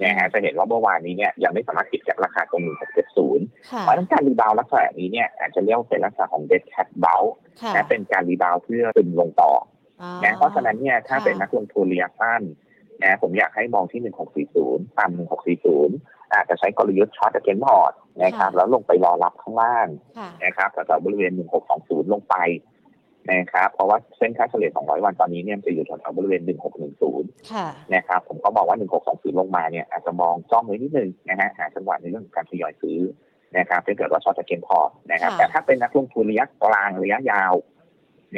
[0.00, 2.62] นะฮะจะเห็นว่าเมื่อวานนี้เนี่ยยังไม่สามารถปิด gap ราคาตรง
[3.16, 9.52] 1670ค่ะเพราะฉะนั้นการ rebound ลักษณะนี้เนี่ยอาจจะเรียกว่าเป็นลักษณะของ dead cat bounce ค่ะนะเป็นการ rebound เพื่อดิ่งลงต่อ
[10.02, 12.42] อ๋อนะเพราะฉะนั้นเนี่ยถ้าค่ะเป็นนักลงทุนระยะสั้น
[13.02, 14.00] นะผมอยากให้มองที่
[14.64, 15.18] 1640ต่ำ
[15.72, 19.86] 1640 อาจจะใช้กลยุทธ์ short against port นะครับแล้วลงไปรอรับข้างล่าง
[20.18, 21.32] ค่ะนะครับแถวๆบริเวณ
[21.72, 22.36] 1620 ลงไป
[23.30, 26.42] นะครับเพราะว่าเส้นค่าเฉลี่ย 200 วันตอนนี้เนี่ยมันจะอยู่แถวๆบริเวณ
[26.96, 28.76] 1610ค่ะนะครับผมก็บอกว่า
[29.08, 32.98] 1620 ลงมาเนี่ยอาจจะมองจ้องไว้นิดนึงนะฮะหาจังหวะในเรื่องของการทยอยซื้อ
[33.58, 37.54] นะครับถ้าเกิดว่า short against port นะครับค่ะแต่ถ้าเป็นนักลงทุนระยะกลางระยะยาว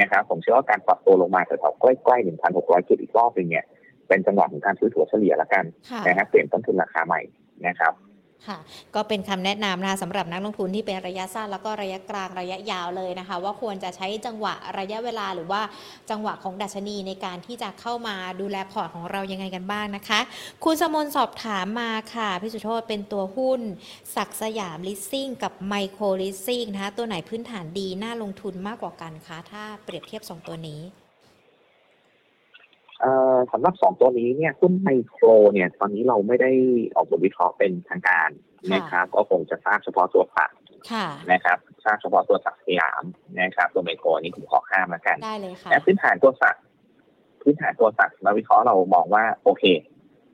[0.01, 3.65] นะครับผมเชื่อว่าการปรับตัวลงมาแถวๆใกล้ๆ 1,600 จุดอีกรอบหนึ่งเนี่ย
[4.09, 7.21] เป็นจังหวะของการซื้อถัวเฉลี่ยละกันค่ะนะครับเปลี่ยนต้นทุนราคาใหม่
[7.67, 7.93] นะครับ
[8.49, 8.59] ค่ะ
[8.95, 15.63] ก็เป็นคำแนะนำนะคะสำหรับนักลงทุนที่เป็นระยะสั้นแล้วก็ระยะกลางระยะยาวเลยนะคะ ว่าควรจะใช้จังหวะระยะเวลาหรือว่า
[16.11, 20.21] จังหวะของดัชนีในการที่จะเข้ามาดูแลพอร์ตของเรายังไงกันบ้างนะคะ
[20.65, 23.61] คุณสมนสอบถามมาค่ะพี่สุโชตเป็นตัวหุ้น
[24.17, 31.04] ศักดิ์สยามลิสซิ่งกับไมโครลิสซิ่งนะคะตัวไหนพื้นฐานดีน่าลงทุนมากกว่ากันคะถ้าเปรียบเทียบสองตัวนี้
[33.53, 36.51] สำหรับสองตัวนี้เนี่ยหุ้นไมโครเนี่ยตอนนี้เราไม่ได้
[36.97, 38.31] ออกบทวิเคราะห์เป็นทางการ
[38.71, 40.51] ค่ะนะครับ ก็คงจะทราบเฉพาะตัวสัก
[40.91, 43.03] ค่ะนะครับทราบเฉพาะตัวสักสยาม
[43.41, 46.57] นะครับ ตัวไมโครนี่ผมขอข้ามแล้วกันได้เลยค่ะแต่พื้นฐานตัวสัก
[47.43, 49.65] พื้นฐานตัวสักมาวิเคราะห์เรามองว่าโอเค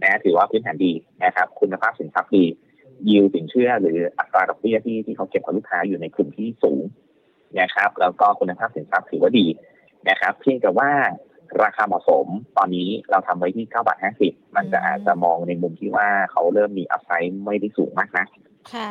[0.03, 0.93] นะถือว่าพื้นฐานดี
[1.25, 2.45] นะครับ คุณภาพสินทรัพย์ดี
[3.09, 6.83] ยิวสินเชื่อหรืออัตราดอกเบี้ยที่ที่เขาเก็บกับลูกค้าอยู่ในกลุ่มที่สูง
[7.61, 9.47] นะครับ แล้วก็คุณภาพสินทรัพย์ถือว่าดี
[10.09, 10.91] นะครับ เพียงแต่ว่า
[11.63, 18.27] ราคาเหมาะสม ตอนนี้เราทำไว้ที่9บาท50มันจะอืมอาจจะมองในมุมที่ว่าเขาเริ่มมี upside ไม่ได้สูงมากนะ
[18.73, 18.91] ค่ะ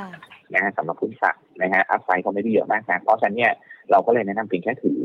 [0.53, 3.51] นะฮะสำหรับหุ้น SAK นะฮะ upside เขาไม่ได้เยอะมากนะเพราะฉะนั้นเนี่ย
[3.91, 4.99] เราก็เลยแนะนำเพียงแค่ถือ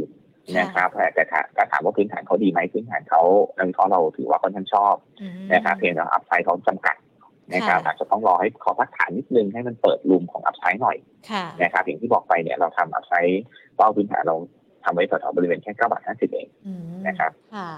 [0.58, 3.22] นะครับแต่แต่ถ้าถ้าถามว่าพื้นฐานเขาดีไหมพื้นฐานเขา
[3.56, 6.96] นักวิเคราะห์เราถือว่าค่อนข้างชอบอืมนะครับเพียงแต่ upside เขาจำกัด
[7.52, 10.96] นะครับค่ะอาจจะต้องรอให้เขาพักฐานนิดนึงให้มันเปิด room ของ upside หน่อย
[11.30, 13.42] ค่ะนะครับอย่างที่บอกไปเนี่ยเราทำอัพไซด์
[13.76, 14.36] เป้าพื้นฐานเรา
[14.84, 17.70] ทำไว้แถวๆบริเวณแค่9บาท50เองอืมนะครับค่ะ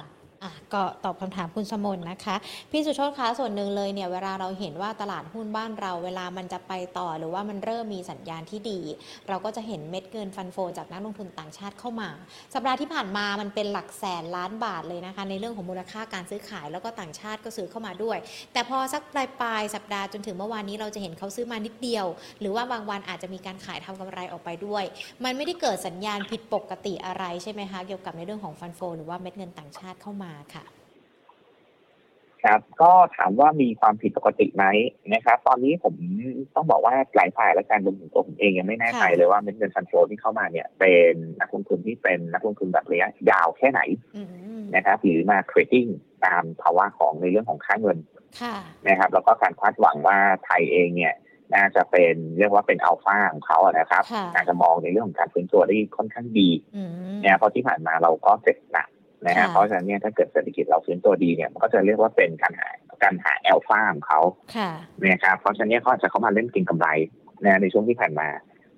[0.42, 2.36] อะก็ตอบคำถามคุณสมน์นะคะ
[2.70, 8.80] พี่สุโชตคะส่วนหนึ่งเลยเนี่ยเวลาเราเห็นว่าตลาดหุ้นบ้านเราเวลามันจะไปต่อ หรือว่ามันเริ่มมีสัญญาณที่ดี
[9.28, 12.08] เราก็จะเห็นเม็ดเงินฟันโฟ จากนักลงทุนต่างชาติเข้ามา
[12.54, 18.18] สัปดาห์ที่ผ่านมามันเป็นหลักแสนล้านบาทเลยนะคะ ในเรื่องของมูลค่าการซื้อขายแล้วก็ต่างชาติก็ซื้อเข้ามาด้วย
[18.52, 22.06] แต่พอสักปลายปลายสัปดาห์จนถึงเมื่อวานนี้เราจะเห็นเขาซื้อมานิดเดียว
[22.40, 24.84] หรือว่าบางวันอาจจะมีการขายทำกำไรออกไปด้วย
[25.24, 30.64] มันไม่ได้เกิดสัญญาณผิดปกติอะไรใช่ไหมคะเกี่ยวกับในเรื่องของฟันโฟ หรือว่าเม็ดเงินต่างชาติเข้ามาค่ะ
[32.44, 34.64] ครับ ก็ถามว่ามีความผิดปกติไหม
[35.14, 35.94] นะครับ ตอนนี้ผม
[36.54, 43.80] ต้องบอกว่าหลายฝ่ายและการรวมถึงตัวผมเองยังไม่แน่ใจค่ะเลยว่าเม็ดเงินฟันโฟที่เข้ามาเนี่ยเป็นนักลงทุนที่เป็นนักลงทุนแบบระยะยาวแค่ไหน
[44.16, 44.22] อื
[44.60, 45.86] มนะครับหรือมาเทรดดิ้ง
[46.24, 47.98] ตามภาวะของในเรื่องของค่าเงิน
[48.40, 48.56] ค่ะ
[48.88, 51.14] นะครับ แล้วก็การคาดหวังว่าไทยเองเนี่ย
[51.54, 56.90] น่าจะเป็นเรียกว่าเป็นอัลฟาของเขาอะนะครับค่ะอาจจะมองในเรื่องของการฟื้นตัวได้ค่อนข้างดีอืม
[57.22, 58.88] นะเพราะที่ผ่านมาเราก็เจ็บหนัก
[59.26, 62.68] นะฮะค่ะเพราะฉะนั้นเนี่ยถ้าเกิดเศรษฐกิจเราฟื้นตัวดีเนี่ยมันก็จะเรียกว่าเป็นการหา
[63.02, 64.20] การหาอัลฟาของเขา
[64.56, 64.70] ค่ะ
[65.06, 66.88] นะครับเพราะฉะนั้นเนี่ยเขาอาจจะเข้ามาเล่นเก็งกำไร
[67.44, 68.28] นะในช่วงที่ผ่านมา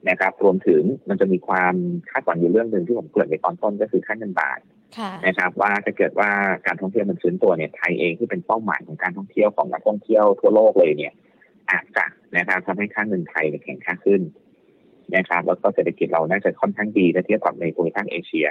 [0.08, 1.74] นะครับรวมถึงมันจะมีความ
[2.10, 4.58] คาดหวังอยู่เรื่องหนึ่งที่ผมเกริ่นในตอนต้นก็คือค่าเงินบาท
[4.98, 6.30] ค่ะนะครับว่าถ้าเกิดว่า
[6.66, 11.14] การท่องเที่ยวมันฟื้นตัวเนี่ยไทยเองที่เป็นเป้าหมายของการท่องเที่ยวของนักท่องเที่ยวทั่วโลกเลยเนี่ย
[11.70, 12.04] อาจจะ
[12.36, 14.22] นะครับทำให้ค่าเงินไทยเนี่ยแข็งค่าขึ้น
[15.16, 18.46] นะครับแล้วก็เศรษฐกิจเราน่าจะค่อนข้างดีถ้าเทียบกับในภูมิภาคเอเชีย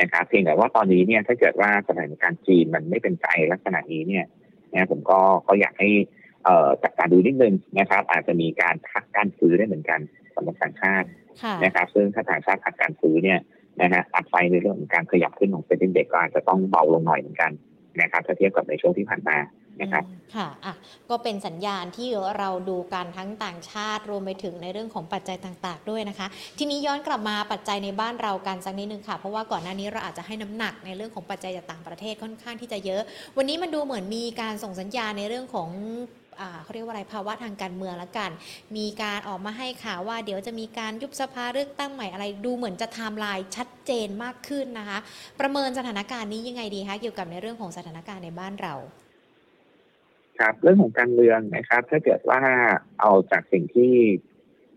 [0.00, 4.24] นะครับเพียงแต่ว่าตอนนี้เนี่ยถ้าเกิดว่าสถานการณ์จีนมันไม่เป็นใจลักษณะนี้เนี่ย
[4.72, 5.90] นะผมก็ก็อยากให้
[6.44, 10.00] เอ่อจับตาดูนิดนึงนะครับ อาจจะมีการพักการซื้อได้เหมือนกัน
[10.34, 11.06] สำหรับต่างชาติ
[11.42, 13.38] ค่ะนะครับ ซึ่งถ้าต่างชาติพักการซื้อเนี่ย
[13.82, 17.52] นะฮะอัดไฟในเรื่องของการขยับขึ้นของเซ็นดิ้งเด็กก็อาจจะต้องเบาลงหน่อยเหมือนกัน
[18.02, 19.36] นะครับถ้าเทียบกับในช่วงที่ผ่านมา
[19.80, 20.74] นะครับอืมค่ะอะ
[21.10, 22.08] ก็เป็นสัญญาณที่
[22.38, 26.26] เราดูกันทั้งต่างชาติรวมไปถึงในเรื่องของปัจจัยต่างๆ ด้วยนะคะ
[26.58, 33.02] ทีนี้ย้อนกลับมาปัจจัยในบ้านเรากันสักนิดนึงค่ะ เพราะว่าก่อนหน้านี้เราอาจจะให้น้ำหนักในเรื่องของปัจจัยจากต่างประเทศค่อนข้างที่จะเยอะ
[33.36, 35.68] วันนี้มันดูเหมือนมีการส่งสัญญาณในเรื่องของ
[36.62, 38.30] เขาเรียกว่าอะไรภาวะทางการเมืองละกัน
[38.76, 44.98] มีการออกมาให้ข่าวว่าเดี๋ยวจะมีการยุบสภาเลือกตั้งใหม่อะไรดูเหมือนจะไทม์ไลน์ชัดเจนมากขึ้นนะคะ
[45.40, 48.74] ประเมินสถานการณ์นี้ยังไงดีคะเกี่ยวกับในเรื่องของสถานการณ์ในบ้านเรา
[50.38, 52.40] ครับ เรื่องของการเมืองนะครับ ถ้าเกิดว่า
[53.00, 53.92] เอาจากสิ่งที่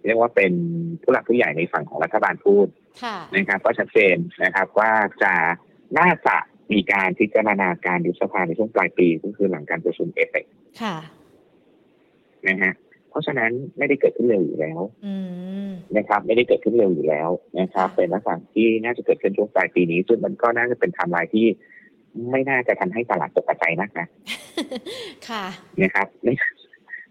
[0.06, 0.54] เรียกว่าเป็น
[1.02, 2.68] ผู้หลักผู้ใหญ่ในฝั่งของรัฐบาลพูด
[3.04, 4.92] ค่ะนะครับ ก็ชัดเจนนะครับว่า
[5.24, 5.34] จะ
[6.00, 6.36] น่าจะ
[6.72, 10.46] มีการพิจารณาการยุบสภาในช่วงปลายปีก็คือหลังการประชุมเอเปก
[10.82, 10.96] ค่ะ
[12.48, 12.74] นะฮะ
[13.10, 15.16] เพราะฉะนั้นไม่ได้เกิดขึ้นเร็วอยู่แล้วอื
[15.68, 21.48] มนะครับ ไม่ได้เกิดขึ้นเร็วอยู่แล้วนะครับค่ะเป็นลักษณะที่น่าจะเกิดขึ้นช่วงปลายปีนี้ซึ่งมันก็น่าจะเป็นไทม์ไลน์ที่
[22.32, 24.08] ไม่น่าจะทำให้ตลาดตกกระจายนักนะ
[25.28, 25.46] ค่ะ
[25.82, 26.34] นะครับไม่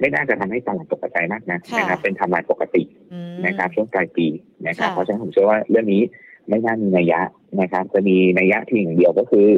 [0.00, 2.82] ไม่น่าจะทำให้ตลาดตกกระจายมากนะค่ะนะครับ เป็นทำลายปกติ
[3.12, 4.26] อืมนะครับช่วงปลายปี
[4.66, 6.02] นะครับค่ะเพราะฉะนั้นผมเชื่อว่าเรื่องนี้
[6.48, 7.20] ไม่น่ามีนัยยะ
[7.60, 9.48] นะครับ จะมีนัยยะที่อย่างเดียวก็คือ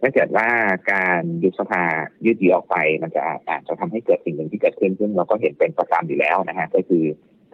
[0.00, 0.48] ถ้าเกิดว่า
[0.92, 1.82] การยุบสภา
[2.24, 7.04] ยืดเยื้อออกไปมันจะอาจจะทำให้เกิดสิ่งหนึ่งที่เกิดขึ้นซึ่งเราก็เห็นเป็นประจำอยู่แล้วนะฮะก็คือ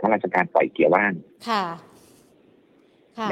[0.00, 1.12] ข้าราชการปล่อยเกียร์ว่าง
[1.48, 1.91] ค่ะค่ะ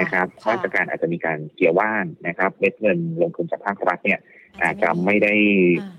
[0.01, 4.19] นะครับข้าค่ะราชการอาจจะมีการเกียร์ว่างนะครับเม็ดเงินลงทุนจากภาครัฐเนี่ย
[4.63, 5.35] อาจจะไม่ได้
[5.83, 5.93] อ่า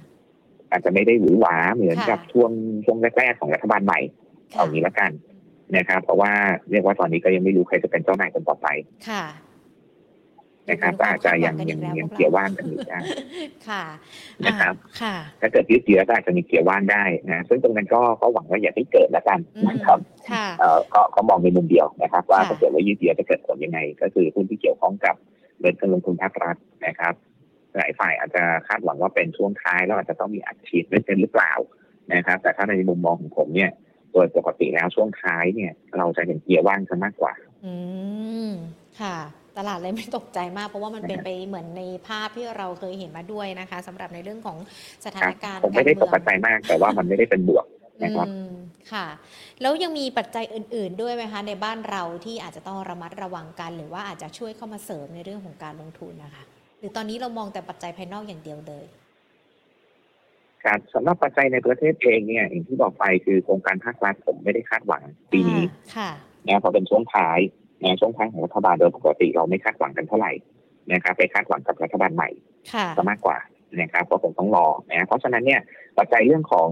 [0.72, 2.52] อาจจะไม่ได้หวือหวาเหมือนค่ะกับช่วง
[2.86, 4.00] ช่วงแรกๆของรัฐบาลใหม่
[4.54, 5.12] ค่ะเอางี้ละกัน
[5.78, 6.32] นะครับ เพราะว่า
[6.72, 8.68] เรียกว่าตอนนี้ก็ยังไม่รู้ใครจะเป็นเจ้านายคนต่อไป
[9.10, 9.24] ค่ะ
[10.70, 12.99] นะครับก็อาจจะยังยังยังเกี่ยวว่างกันอยู่ได้
[13.70, 13.84] ค่ะ
[14.45, 19.99] นะครับอ่าค่ะ ถ้าเกิดยืดเยื้อก็อาจจะมีเกี่ยวว่างได้นะซึ่งตรงนั้นก็ก็หวังว่าอย่าให้เกิดละกันอืมนะครับ
[20.32, 25.16] ค่ะเอ่อก็ก็มองในมุมเดียวนะครับ ว่าค่ะถ้าเกิดว่ายืดเยื้อจะเกิดผลยังไง ก็คือหุ้นที่เกี่ยวข้องกับ
[25.59, 26.55] เงินการลงทุนภาครัฐ
[26.88, 27.14] นะครับ
[27.78, 31.51] หลายฝ่ายอาจจะคาดหวังว่าเป็นช่วงท้ายแล้วอาจจะต้องมีอัดฉีดไม่เป็นหรือเปล่า
[32.14, 33.72] นะครับ แต่ถ้าในมุมมองของผมเนี่ย
[34.12, 37.34] โดยปกติแล้วช่วงท้ายเนี่ย เราจะเห็นเกียร์ว่างซะมากกว่า
[37.66, 37.74] อื
[38.47, 38.51] ม
[39.01, 39.18] ค่ะ
[39.58, 44.58] ตลาดเลยไม่ตกใจมาก เพราะว่ามันเป็นไปเหมือนในภาพที่เราเคยเห็นมาด้วยนะคะสำหรับในเรื่องของ
[45.06, 47.66] สถาครันบการณ์ผมไม่ได้ตการใจมาก แต่ว่ามันไม่ได้เป็นบวก
[48.04, 48.52] นะครับอืม
[48.91, 49.08] ค่ะ
[49.62, 56.43] แล้วยังมีปัจจัยอื่น ๆ ด้วยไหมคะ ในบ้านเราที่อาจจะต้องระมัดระวังกัน หรือว่าอาจจะช่วยเข้ามาเสริมในเรื่องของการลงทุนนะคะ
[56.80, 58.86] หรือตอนนี้เรามองแต่ปัจจัยภายนอกอย่างเดียวเลย
[60.64, 65.64] ครับสำหรับปัจจัยในประเทศเองเนี่ยอย่างที่บอกไปคือโครงการภาครัฐผมไม่ได้คาดหวังปีนี้
[65.95, 66.10] ค่ะ
[66.47, 67.39] นะเพราะเป็นช่วงท้าย
[67.84, 70.32] นะช่วงท้ายของรัฐบาลโดยปกติเราไม่คาดหวังกันเท่าไหร่
[70.94, 72.30] นะครับไปคาดหวังกับรัฐบาลใหม่
[72.74, 73.38] ค่ะก็มากกว่า
[73.82, 75.62] นะครับก็คงต้องรอนะเพราะฉะนั้นเนี่ย
[75.98, 76.70] ปัจจัยเรื่องของ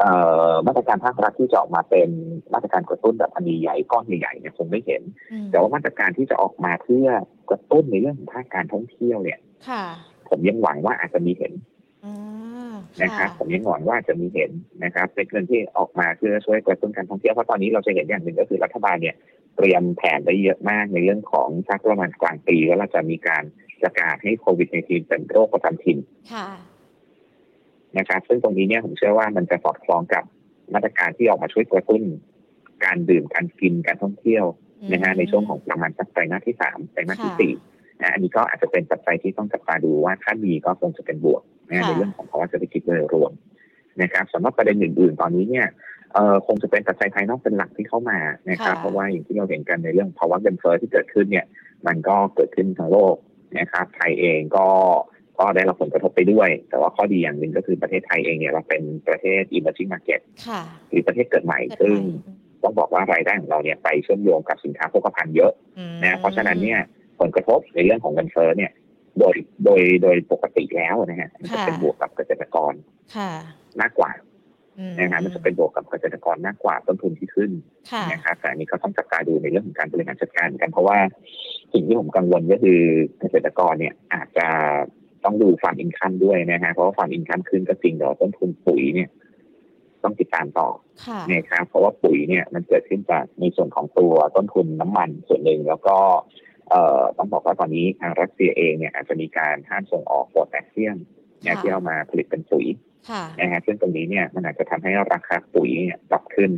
[0.00, 0.12] เอ่
[0.50, 2.08] อมาตรการภาครัฐที่จะออกมาเป็น
[2.54, 5.02] มาตรการกระตุ้นแบบอันใหญ่ๆก้อนใหญ่ๆเนี่ยคงไม่เห็น
[5.32, 7.06] อืมแต่ว่ามาตรการที่จะออกมาเพื่อ
[7.50, 9.38] กระตุ้นในเรื่องของภาคการท่องเที่ยวเนี่ย
[9.68, 9.84] ค่ะ
[10.28, 11.52] ผมยังหวังว่าอาจจะมีเห็น
[12.04, 14.50] อ่านะครับผมยังหวังว่าจะมีเห็น
[14.84, 19.14] นะครับเป็นเงินที่ออกมาเพื่อช่วยกระตุ้นการท่องเที่ยวเพราะตอนนี้เราจะเห็นอย่างหนึ่งก็คือรัฐบาลเนี่ย
[19.56, 23.44] เตรียมแผนไว้เยอะมากในเรื่องของสักประมาณกลางปีว่าเราจะมีการ
[23.82, 25.98] ประกาศให้โควิด -19 เป็นโรคประจำถิ่น
[26.32, 26.48] ค่ะ
[27.98, 30.24] นะครับ ซึ่งตรงนี้เนี่ยผมเชื่อว่ามันจะสอดคล้องกับ
[30.74, 32.02] มาตรการที่ออกมาช่วยกระตุ้น
[32.84, 34.44] การดื่มการกินการท่องเที่ยว
[34.92, 37.52] นะฮะในช่วงของประมาณสักไตรมาสที่สามไตรมาสที่ค่ะสี่
[38.00, 43.32] นะอันนี้ก็อาจจะเป็นปัจจัยที่ต้องจับตาดูว่าถ้ามีก็คงจะเป็นบวกนะฮะค่ะในเรื่องของภาวะเศรษฐกิจโดยรวม
[44.02, 45.66] นะครับสำหรับประเด็นอื่นๆตอนนี้เนี่ย
[46.14, 48.18] เอ่อคงจะเป็นปัจจัยภายนอกเป็นหลักที่เข้ามา
[48.50, 51.46] นะครับค่ะ เพราะว่าอย่างที่เราเห็นกันในเรื่องภาวะเงินเฟ้อที่เกิดขึ้นเนี่ย
[51.86, 53.16] มันก็เกิดขึ้นทั้งโลก
[53.58, 54.68] นะครับไทยเองก็
[55.38, 62.32] ก็ได้รับผลกระทบไปด้วย แต่ว่าข้อดีอย่างหนึ่งก็คือประเทศไทยเองเนี่ยเราเป็นประเทศ emerging market ค่ะหรือประเทศเกิดใหม่เกิดซึ่งใหม่
[62.62, 66.80] ต้องบอกว่ารายได้ของเราเนี่ยไปเชื่อมโยงกับสินค้าโภคภัณฑ์เยอะอืมนะเพราะฉะนั้นเนี่ย
[67.20, 68.70] ผลกระทบในเรื่องของเงินเฟ้อเนี่ย
[69.18, 69.34] โดย
[69.64, 72.72] โดยโดยปกติแล้วนะฮะมันจะเป็นบวกกับเกษตรกร
[73.16, 73.30] ค่ะ
[73.80, 74.35] มากกว่าอืม
[74.98, 77.50] นะฮะมันจะเป็นบวกกับเกษตรกรมากกว่าต้นทุนที่ขึ้น
[77.92, 80.98] ค่ะนะครับแต่อันนี้ก็ต้องจับตาดูในเรื่องของการบริหารจัดการกัน เพราะว่า
[81.72, 82.80] สิ่งที่ผมกังวลก็คือ
[83.20, 84.48] เกษตรกรเนี่ยอาจจะ
[85.24, 89.08] ต้องดู farm income ด้วยนะฮะเพราะว่า farm income ขึ้นก็จริงแต่ว่าต้นทุนปุ๋ยเนี่ย
[90.02, 90.68] ต้องติดตามต่อ
[91.06, 95.96] ค่ะนะครับเพราะว่าปุ๋ยเนี่ยมันเกิดขึ้นจากในส่วนของตัวต้นทุนน้ำมันส่วนหนึ่งแล้วก็
[96.70, 100.96] เอ่อต้องบอกว่าตอนนี้ทางรัสเซียเองเนี่ยอาจจะมีการห้ามส่งออกโพแทสเซียม
[101.42, 102.85] เนี่ยค่ะที่เอามาผลิตเป็นปุ๋ยค่ะ
[103.40, 106.50] นะฮะซึ่งตรงนี้เนี่ยมันอาจจะทำให้ราคาปุ๋ยเนี่ยปรับขึ้น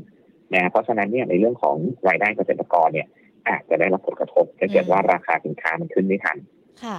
[0.54, 1.76] นะฮะเพราะฉะนั้นเนี่ยในเรื่องของ
[2.08, 3.06] รายได้เกษตรกรเนี่ย
[3.48, 6.36] อาจจะได้รับผลกระทบถ้าเกิดว่าราคาสินค้ามันขึ้นไม่ทัน
[6.84, 6.98] ค่ะ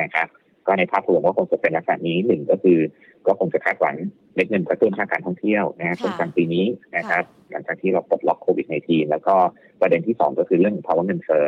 [0.00, 0.28] นะครับ
[0.66, 2.78] ก็ในภาพรวมก็คงจะเป็นลักษณะนี้หนึ่งก็คือ
[3.26, 3.96] ก็คงจะคาดหวัง
[4.34, 6.66] เม็ดเงินกระตุ้นภาคการท่องเที่ยวนะฮะค่ะช่วงกลางปีนี้
[6.96, 9.34] นะครับ หลังจากที่เราปลดล็อกโควิด -19 แล้วก็
[9.80, 11.44] ประเด็นที่สองก็คือเรื่องของภาวะเงินเฟ้อ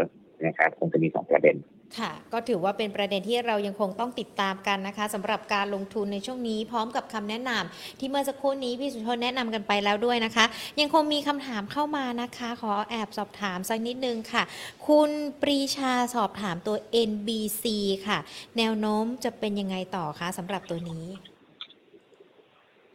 [0.47, 1.57] นะครับคงจะมีสองประเด็น
[1.99, 10.45] ค่ะ ก็ถือว่าเป็นประเด็นที่เรายังคงต้องติดตามกันนะคะสำหรับการลงทุนในช่วงนี้พร้อมกับคำแนะนำที่เมื่อสักครู่นี้พี่สุชนแนะนำกันไปแล้วด้วยนะคะ
[10.81, 14.43] ยังคงมีคำถามเข้ามานะคะ ขอแอบสอบถามสักนิดนึงค่ะ
[14.89, 15.11] คุณ
[15.43, 16.77] ปรีชาสอบถามตัว
[17.11, 17.65] NBC
[18.07, 18.19] ค่ะ
[18.59, 21.05] แนวโน้มจะเป็นยังไงต่อคะสำหรับตัวนี้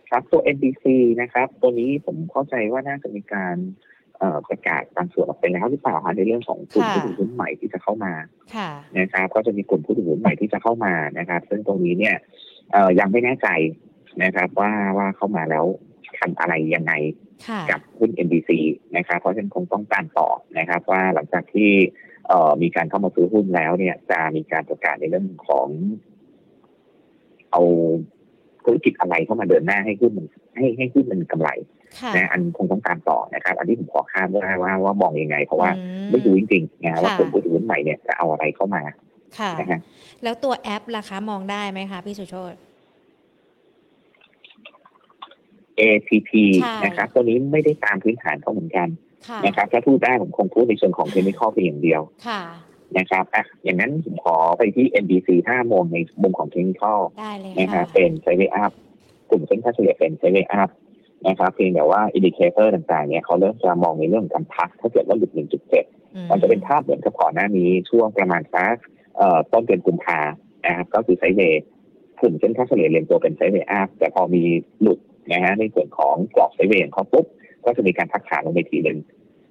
[0.09, 0.85] ครับตัว NBC
[1.21, 3.88] นะครับ ตัวนี้ผมเข้าใจว่าน่าจะมีการเอ่อ
[4.49, 8.13] ประกาศบางส่วนออกไปแล้วหรือเปล่าคะในเรื่องของกลุ่มค่ะผู้ถือหุ้นใหม่ที่จะเข้ามา
[8.55, 12.15] ค่ะนะครับ ก็จะมีกลุ่มผู้ถือหุ้นใหม่ที่จะเข้ามานะครับ ซึ่งตรงนี้เนี่ย
[12.71, 13.47] เอ่อยังไม่แน่ใจ
[14.23, 15.65] นะครับ ว่าว่าเข้ามาแล้ว
[16.19, 16.93] ทำอะไรยังไง
[17.47, 18.49] ค่ะกับหุ้น NBC
[18.97, 21.71] นะครับ เพราะฉะนั้นคงต้องการต่อนะครับ ว่าหลังจากที่
[22.27, 25.67] เอ่อมีการเข้ามาซื้อหุ้นแล้วเนี่ย จะมีการประกาศในเรื่องของ
[27.51, 27.61] เอา
[28.65, 30.25] ธุรกิจอะไรเข้ามาเดินหน้าให้หุ้นมัน
[30.57, 31.78] ให้ให้หุ้นมันมีกำไรค่ะ
[32.15, 38.81] นะอันคงต้องตามต่อนะครับ อันนี้ผมขอข้ามว่าว่าว่ามองยังไง เพราะว่าอืไม่รู้จริงๆนะว่าค่ะกลุ่มผู้ถือหุ้นใหม่เนี่ยจะเอาอะไรเข้ามา
[39.39, 39.79] ค่ะนะฮะ
[40.23, 42.55] แล้วตัวแอปล่ะคะมองได้ไหมคะพี่สุโชต
[45.81, 46.31] APP
[46.61, 48.87] ใช่นะครับ ตัวนี้ไม่ได้ตามพื้นฐานเขาเหมือนกัน
[49.27, 52.41] ค่ะนะครับ ถ้าพูดได้ผมคงพูดในส่วนของเทคนิคเพียงอย่างเดียวค่ะ
[52.97, 56.83] นะครับอะอย่างนั้นผมขอไปที่ NBC ถ้ามองในมุมของเทคนิค
[57.19, 58.71] ได้เลยนะครัค่ะบเป็น sideway up
[59.29, 60.69] กลุ่มเส้นค่าเฉลี่ยเป็น sideway up
[61.27, 65.31] นะครับเพียงแต่ว่า indicator ต่างๆเนี่ยเขาเริ่มจะมองในเรื่องของการพัก ถ้าเกิดว่าหลุด
[65.81, 68.75] 1.7 มันจะเป็นภาพเหมือนกับก่อนหน้านี้ช่วงประมาณสัก
[69.17, 70.19] เอ่อต้นเดือนกุมภา
[70.65, 71.63] นะครับก็คือ sideway
[72.19, 74.43] กลุ่มเส้นค่าเฉลี่ยเรียงตัวเป็น sideway up แต่พอมี
[74.81, 74.99] หลุด
[75.31, 77.25] นะฮะในส่วนของกรอบ sideway ของเขาปุ๊บ
[77.65, 78.97] ก็จะมีการพักฐานลงไปทีหนึ่ง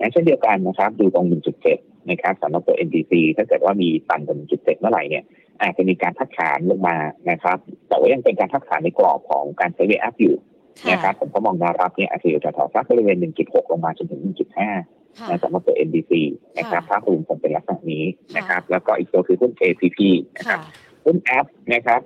[0.00, 1.26] นะเช่นเดียวกันนะครับดูตรง
[1.68, 5.24] 1.7 นะครับสำหรับตัว NTC ถ้าเกิดว่ามีตันตรง1.7 เมื่อไหร่เนี่ย
[5.62, 6.96] อาจจะมีการพักฐานลงมา
[7.30, 7.58] นะครับ
[7.88, 10.57] แต่ว่ายังเป็นการพักฐานในกรอบของการ sideway up อยู่ค่ะ
[10.90, 16.12] นะครับผมก็มองแนวรับเนี่ยอาจจะอยู่แถวๆสักบริเวณ 1.6 ลงมาจนถึง 1.5ค่ะนะสำหรับตัว NDC
[16.58, 18.04] นะครับค่ะภาพรวมคงเป็นลักษณะนี้
[18.36, 19.98] นะครับ แล้วก็อีกตัวคือหุ้น APP
[20.36, 22.00] นะครับค่ะหุ้นแอปนะครับ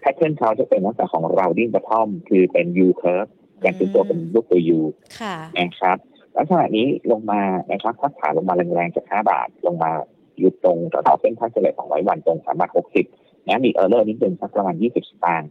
[0.00, 3.30] pattern เขาจะเป็นลักษณะของ rounding bottom คือเป็น U curve
[3.62, 4.80] การเป็นตัวเป็นรูปตัว U
[5.20, 5.96] ค่ะนะครับ
[6.36, 7.42] ลักษณะนี้ลงมา
[7.72, 9.90] นะครับพักฐานลงมาแรงๆจาก 5 บาทลงมา
[10.38, 12.70] หยุดตรงแถวๆเส้นค่าเฉลี่ย200 วันตรง3บาท
[13.08, 15.50] 60นะมี error นิดนึงสักประมาณ 20สตางค์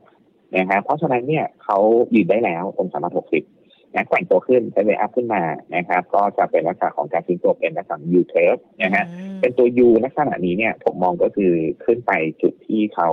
[0.55, 1.77] นะครับเพราะฉะนั้นเนี่ยเขา
[2.15, 3.13] ยืนได้แล้วตรง3บาท
[3.53, 5.41] 60นะแกว่งตัวขึ้น sideway up ขึ้นมา
[5.75, 11.51] นะครับ ก็จะเป็นลักษณะของการทิ้งตัวเป็นลักษณะ U curve นะฮะอืมเป็นตัว U ลักษณะนี้เนี่ยผมมองก็คือ
[11.85, 13.09] ขึ้นไปจุดที่เขา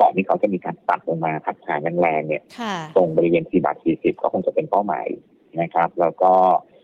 [0.00, 5.06] ก่อนที่เขาจะมีการตัดลงมาพักฐานแรงๆเนี่ยค่ะตรงบริเวณ4บาท40 ก็คงจะเป็นเป้าหมาย
[5.60, 6.32] นะครับ แล้วก็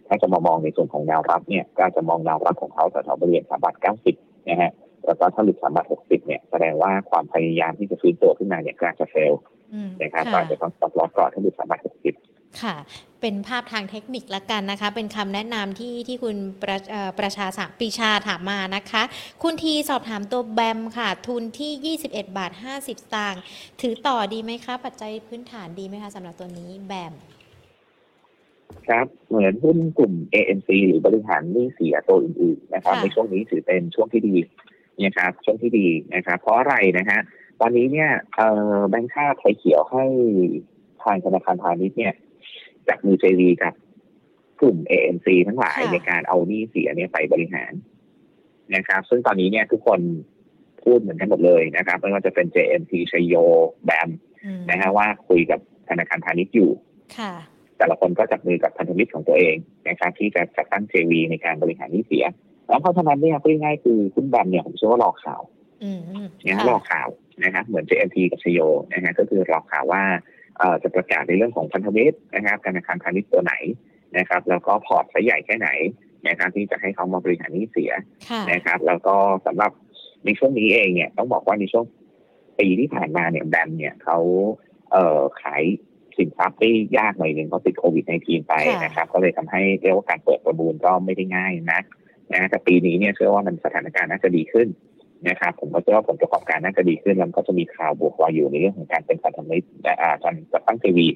[0.08, 3.76] ถ้าจะมามองในส่วนของแนวรับเนี่ย ก็จะมองแนวรับของเขาแถวๆบริเวณ3บาท
[4.12, 4.70] 90 นะฮะ
[5.06, 9.61] แล้วก็ถ้าหลุด3บาท60 เนี่ย แสดงว่าความพยายามที่จะฟื้นตัวขึ้นมาเนี่ยก็อาจจะเฟลอืม
[10.02, 12.76] นะครับก็ค่ะอาจจะต้อง stop loss ก่อนถ้าหลุด3บาท60ค่ะ
[13.20, 19.02] เป็นภาพทางเทคนิคละกันนะคะ เป็นคำแนะนำที่ที่คุณประเอ่อประชาสะปรีชาถามมานะคะ
[19.42, 23.42] คุณทีสอบถามตัวแบมค่ะ ทุนที่ 21 บาท 50สตางค์
[23.80, 27.14] ถือต่อดีไหมคะ ปัจจัยพื้นฐานดีไหมคะสำหรับตัวนี้แบม
[28.88, 34.36] ครับ เหมือนหุ้นกลุ่ม ANC หรือบริหารหนี้เสียตัวอื่นๆนะครับค่ะในช่วงนี้ถือเป็นช่วงที่ดี
[35.04, 37.20] นะครับช่วงที่ดีนะครับ เพราะอะไรนะฮะ
[37.62, 40.04] ตอนนี้เนี่ยเอ่อแบงค์ชาติไทยเขียวให้
[41.02, 42.14] ทางธนาคารพาณิชย์เนี่ย
[42.88, 43.74] จับมือ JV กับ
[44.60, 47.72] กลุ่ม ANC ทั้งหลายค่ะในการเอาหนี้เสียเนี่ยไปบริหาร
[48.74, 50.00] นะครับ ซึ่งตอนนี้เนี่ยทุกคน
[50.82, 53.34] พูดเหมือนกันหมดเลยนะครับไม่ว่าจะเป็น JMT ชัยโย
[53.84, 54.08] แบม
[54.44, 56.70] อืมนะฮะว่าคุยกับธนาคารพาณิชย์อยู่
[57.18, 57.32] ค่ะ
[57.78, 59.56] แต่ละคนก็จับมือกับพันธมิตรของตัวเอง
[59.88, 62.24] นะครับที่จะจัดตั้ง JV ในการบริหารหนี้เสีย
[62.68, 65.42] แล้วเพราะฉะนั้นเนี่ยพูดง่ายๆคือหุ้น BAM เนี่ยผมเชื่อว่ารอข่าว
[65.82, 66.00] อืม
[66.46, 67.08] นะฮะค่ะรอข่าว
[67.44, 68.60] นะครับเหมือน JMT กับ CHAYO
[68.92, 70.02] นะฮะก็คือรอข่าวว่า
[70.58, 73.54] เอ่อจะประกาศในเรื่องของพันธมิตรนะครับธนาคารพาณิชย์ตัวไหน
[74.18, 75.68] นะครับ แล้วก็ port size ใหญ่แค่ไหน
[76.28, 77.92] นะครับที่จะให้เขามาบริหารหนี้เสีย
[78.30, 79.16] ค่ะนะครับ แล้วก็
[79.46, 79.72] สำหรับ
[80.24, 81.84] ในช่วงนี้เองเนี่ยต้องบอกว่าในช่วง
[82.58, 84.18] ปีที่ผ่านมาเนี่ย BAM เนี่ยเขา
[84.92, 85.62] เอ่อขาย
[86.16, 91.84] สินทรัพย์ได้ยากหน่อยหนึ่งเพราะติดโควิด nineteen ไปค่ะนะครับ ก็เลยทำให้เรียกว่าการเปิดประมูลก็ไม่ได้ง่ายนัก
[92.32, 94.68] นะแต่ปีนี้เนี่ยเชื่อว่ามันสถานการณ์น่าจะดีขึ้น
[95.28, 101.06] นะครับ ผมก็เชื่อว่าผลประกอบการน่าจะดีขึ้นแล้วก็จะมีข่าวบวกวาอยู่ในเรื่องของการเป็นพันธมิตรและอ่าการจัดตั้งทีวี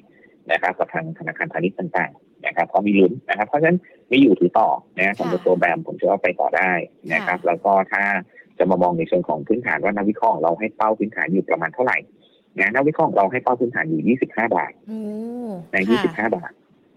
[0.51, 3.77] นะครับกับทางธนาคารพาณิชย์ต่างๆนะครับเพราะมีลุ้นนะครับ เพราะฉะนั้น
[4.09, 6.71] ไม่อยู่ถือต่อนะสำหรับตัวแบมผมเชื่อว่าไปต่อได้
[7.13, 8.03] นะครับ แล้วก็ถ้า
[8.59, 11.97] จะมามองในเชิงของพื้นฐานว่านักวิเคราะห์ของเราให้เป้าพื้นฐานอยู่ประมาณเท่าไหร่
[12.59, 14.99] นะนักวิเคราะห์ของเราให้เป้าพื้นฐานอยู่ 25 บาทโอ้
[15.71, 16.51] ในค่ะ25 บาท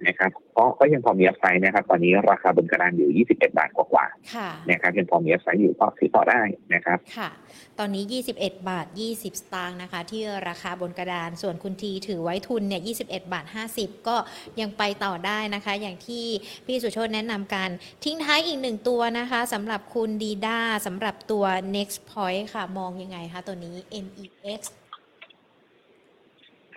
[0.07, 6.41] นะครับก็ก็ยังพอมีอัพไซด์นะครับ ตอนนี้ราคาบนกระดานอยู่ 21 บาทกว่าค่ะๆนะครับยังพอมีอัพไซด์อยู่ก็ซื้อต่อได้
[6.75, 7.31] นะครับค่ะ
[7.79, 8.05] ตอนนี้
[8.37, 13.45] 21 บาท 20 สตางค์นะคะ ที่ราคาบนกระดานส่วนคุณทีถือไว้ทุนเนี่ย21 บาท
[13.77, 14.17] 50 ก็
[14.61, 16.25] ยังไปต่อได้นะคะ อย่างที่
[16.67, 17.69] พี่สุโชตแนะนำกัน
[18.05, 21.45] ทิ้งท้ายอีกหนึ่งตัวนะคะสำหรับคุณดีด้าสำหรับตัว
[21.77, 24.61] next point ค่ะมองยังไงคะตัวนี้ NEX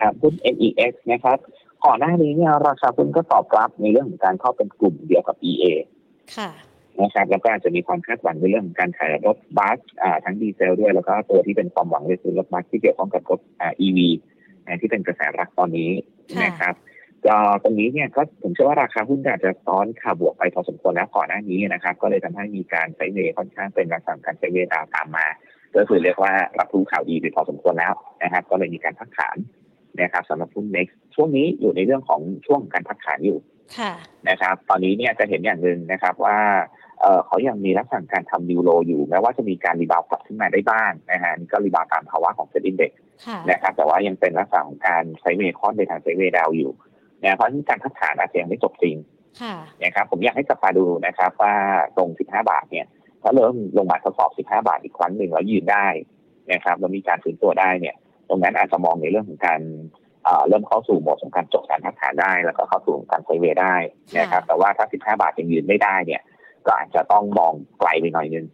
[0.00, 1.38] ครับหุ้น NEX นะครับ
[1.86, 5.64] ก่อนหน้านี้เนี่ยราคาหุ้นก็ตอบรับในเรื่องของการเข้าเป็นกลุ่มเดียวกับ EA
[6.36, 6.50] ค่ะ
[7.00, 13.98] นะครับแล้วก็อาจจะมีความคาดหวังในเรื่องของการขายรถบัสอ่าทั้งดีเซลด้วย แล้วก็ตัวที่เป็นความหวังเลยคือรถบัสที่เกี่ยวข้องกับรถอ่า EV
[14.66, 15.90] นะที่เป็นกระแสรักตอนนี้
[16.36, 16.74] ค่ะนะครับ
[17.26, 25.26] ก็ตรงนี้เนี่ยก็ผมเชื่อว่าราคาหุ้นอาจจะซ้อนขาบวกไปพอสมควรแล้วก่อนหน้านี้นะครับ ก็เลยทำให้มีการไซด์เวย์ค่อนข้างเป็นลักษณะการไซด์เวย์ดาวตามมา
[25.76, 29.36] ก็คือเรียกว่ารับรู้ข่าวดีไปพอสมควรแล้วนะครับ ก็เลยมีการพักฐาน
[30.00, 33.38] นะครับสำหรับหุ้น NEX ช่วงนี้อยู่ในเรื่องของช่วงการพักฐานอยู่
[33.78, 33.92] ค่ะ
[34.28, 36.38] นะครับ ตอนนี้เนี่ยจะเห็นอย่างหนึ่งนะครับว่า
[37.00, 42.92] เอ่อเขายังมีลักษณะการทำ new low อยู่แม้ว่าจะมีการ rebound กลับขึ้นมาได้บ้างนะฮะนี่ก็ rebound ตามภาวะของ SET Index
[43.26, 46.72] ค่ะนะครับแต่ว่ายังเป็นลักษณะของการ sideway ค่อนไปทาง sideway down อยู่
[47.22, 48.96] นะเพราะฉะนั้นการพักฐานอาจจะยังไม่จบจริง
[49.40, 51.54] ค่ะนะครับผมอยากให้จับตาดูนะครับ ว่า
[51.96, 52.86] ตรง 15 บาทเนี่ย
[53.22, 55.86] ถ้าเริ่มลงมาทดสอบ 15 บาทอีกครั้งหนึ่งแล้วยืนได้
[56.52, 57.96] นะครับแล้วมีการฟื้นตัวได้เนี่ย
[58.28, 59.60] ตรงนั้นอาจจะมองในเรื่องของการ
[60.24, 63.74] เอ่อเริ่มเข้าสู่โหมดของการจบการพักฐานได้ แล้วก็เข้าสู่การไซด์เวย์ได้
[64.18, 66.22] นะครับ แต่ว่าถ้า 15 บาทยังยืนไม่ได้เนี่ย
[66.66, 68.46] ก็อาจจะต้องมองไกลไปหน่อยนึง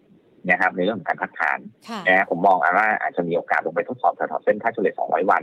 [0.50, 1.58] นะครับในเรื่องของการพักฐาน
[1.88, 5.42] ค่ะนะฮะผมมองว่าอาจจะมีโอกาสลงไปทดสอบแถวๆเส้นค่าเฉลี่ย 200 วัน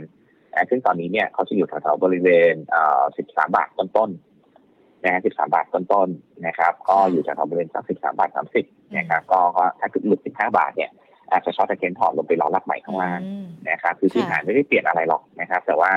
[0.52, 8.30] นะซึ่งตอนนี้เนี่ยเขาจะอยู่แถวๆบริเวณเอ่อ13 บาทต้นๆนะฮะ13 บาทต้นๆนะครับ ก็อยู่แถวๆบริเวณสัก13บาท
[8.62, 10.90] 30 นะครับ ก็ก็ถ้าเกิดหลุด 15 บาทเนี่ย
[11.32, 15.90] อาจจะช็อตตะเกนถอดลงไปรอรับใหม่ข้างล่างอืมนะครับคือพื้นฐานไม่ได้เปลี่ยนอะไรหรอกนะครับ แต่ว่า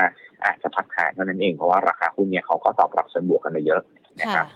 [0.44, 3.82] อาจจะพักฐานเท่านั้นเองเพราะว่าราคาหุ้นเนี่ยเขาก็ตอบรับเชิงบวกกันมาเยอะ
[4.20, 4.46] นะคค่ะรับ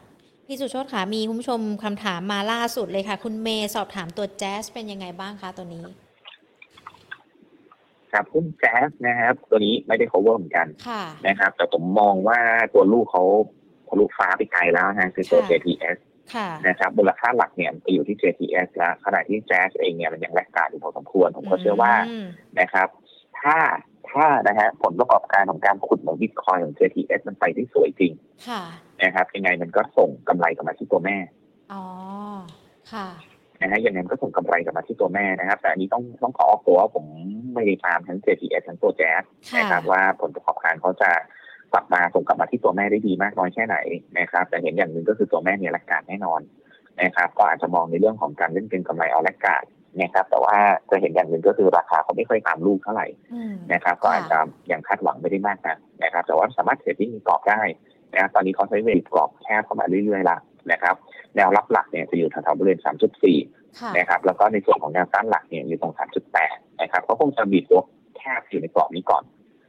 [0.46, 5.84] พี่สุโชตค่ะมีคุณผู้ชมคำถามมาล่าสุดเลยค่ะ คุณเมย์สอบถามตัวแจ๊สเป็นยังไงบ้างคะตัวนี้
[8.12, 12.38] ครับหุ้นแจ๊สนะครับ ตัวนี้ไม่ได้ cover เหมือนกันค่ะนะครับ แต่ผมมองว่า
[12.74, 13.24] ตัวลูกเขา
[13.88, 16.05] ทะลุฟ้าไปไกลแล้วนะคือตัวค่ะ JTS ค่ะ
[16.66, 22.24] นะครับมูลค่าหลักเนี่ยไปอยู่ที่ JTS แล้วขณะที่แจ๊สเองเนี่ยมันยังแลกการอยู่พอสมควร ผมก็เชื่อว่าม
[22.60, 22.88] นะครับ
[23.40, 23.56] ถ้า
[24.10, 28.12] ถ้านะฮะผลประกอบการของการขุดเหมืองบิตคอยของ JTS มันไปได้สวยจริง
[28.48, 28.62] ค่ะ
[29.02, 31.16] นะครับยังไงมันก็ส่งกำไรกลับมาที่ตัวแม่
[31.72, 31.82] อ๋อ
[32.92, 33.08] ค่ะ
[33.60, 37.04] นะฮะยังไงมันก็ส่งกำไรกลับมาที่ตัวแม่นะครับ แต่อันนี้ต้องต้องขอออกตัวว่าผม
[37.54, 39.22] ไม่ได้ตามทั้ง JTS ทั้งตัวแจ๊ส
[39.52, 41.10] ค่ะนะครับว่าผลประกอบการเขาจะ
[41.76, 43.76] กลับมาส่งกลับมาที่ตัวแม่ได้ดีมากน้อยแค่ไหน
[44.18, 46.40] นะครับ แต่เห็นอย่างหนึ่งก็คือตัวแม่เนี่ยแลกการแน่นอน
[47.02, 49.62] นะครับ ก็อาจจะมองในเรื่องของการเล่นเก็งกำไรเอาแลกการ
[50.00, 50.56] นะครับ แต่ว่า
[50.90, 54.38] จะเห็นอย่างหนึ่งก็คือราคาเขาไม่ค่อยตามลูกเท่าไหร่อืมนะครับ ก็อาจจะ
[54.70, 57.60] ยังคาดหวังไม่ได้มากนักนะครับ แต่ว่าสามารถเทรดดิ้งมีกรอบได้
[58.12, 60.36] นะครับตอนนี้เขาใช้เวทกรอบแคบเข้ามาเรื่อยๆละ
[60.72, 60.94] นะครับ
[61.36, 65.94] แนวรับหลักเนี่ยจะอยู่แถวๆบริเวณ 3.4ค่ะนะครับ แล้วก็ในส่วนของแนวต้านหลักเนี่ยอยู่ตรง
[66.36, 67.82] 3.8 นะครับเขาคงจะบีบตัว
[68.16, 69.22] แคบอยู่ในกรอบนี้ก่อน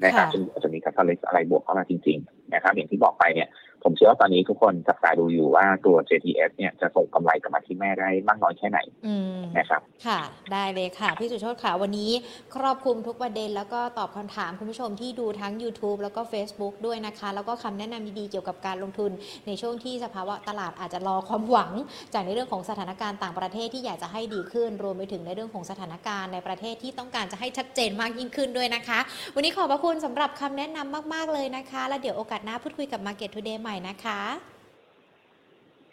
[0.04, 3.50] นะครับค่ะจนกว่าจะมีการทะเลอะไรบวกเข้ามาจริงๆ นะครับอย่างที่บอกไปเนี่ย
[3.84, 10.20] ผมเชื่อว่าตอนนี้ทุกคนจับตาดูอยู่ว่าตัว JTS เนี่ยจะส่งกำไรกลับมาที่แม่ได้มากน้อยแค่ไหนอืมนะครับ ค่ะ
[10.54, 12.12] ได้เลยค่ะ พี่สุโชตค่ะ วันนี้
[12.56, 19.12] ครอบคลุมทุกประเด็น แล้วก็ตอบคำถามคุณผู้ชมที่ดูทั้ง YouTube แล้วก็ Facebook ด้วยนะคะ แล้วก็คำแนะนำดีๆ เกี่ยวกับการลงทุน
[19.48, 21.72] ในช่วงที่สภาวะตลาดอาจจะรอความหวัง
[22.14, 29.00] จากในเรื่องของสถานการณ์ต่างประเทศที่อยากจะให้ดีขึ้น รวมไปถึงในเรื่องของสถานการณ์ในประเทศที่ต้องการจะให้ชัดเจนมากยิ่งขึ้นด้วยนะคะ
[29.36, 34.22] วันนี้ขอบพระคุณสำหรับคำแนะนำมาก ๆเลยนะคะ แล้วเดี๋ยวโอกาสหน้าพูดคุยกับ Market Today ใหม่นะคะ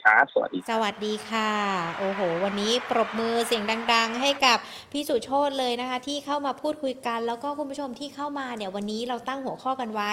[0.05, 1.51] ครับ สวัสดีสวัสดีค่ะ
[1.99, 4.59] โอ้โห วันนี้ปรบมือเสียงดัง ๆ ให้กับ
[4.93, 10.13] พี่สุโชตเลยนะคะ ที่เข้ามาพูดคุยกัน แล้วก็คุณผู้ชมที่เข้ามาเนี่ยวันนี้เราตั้งหัวข้อกันไว้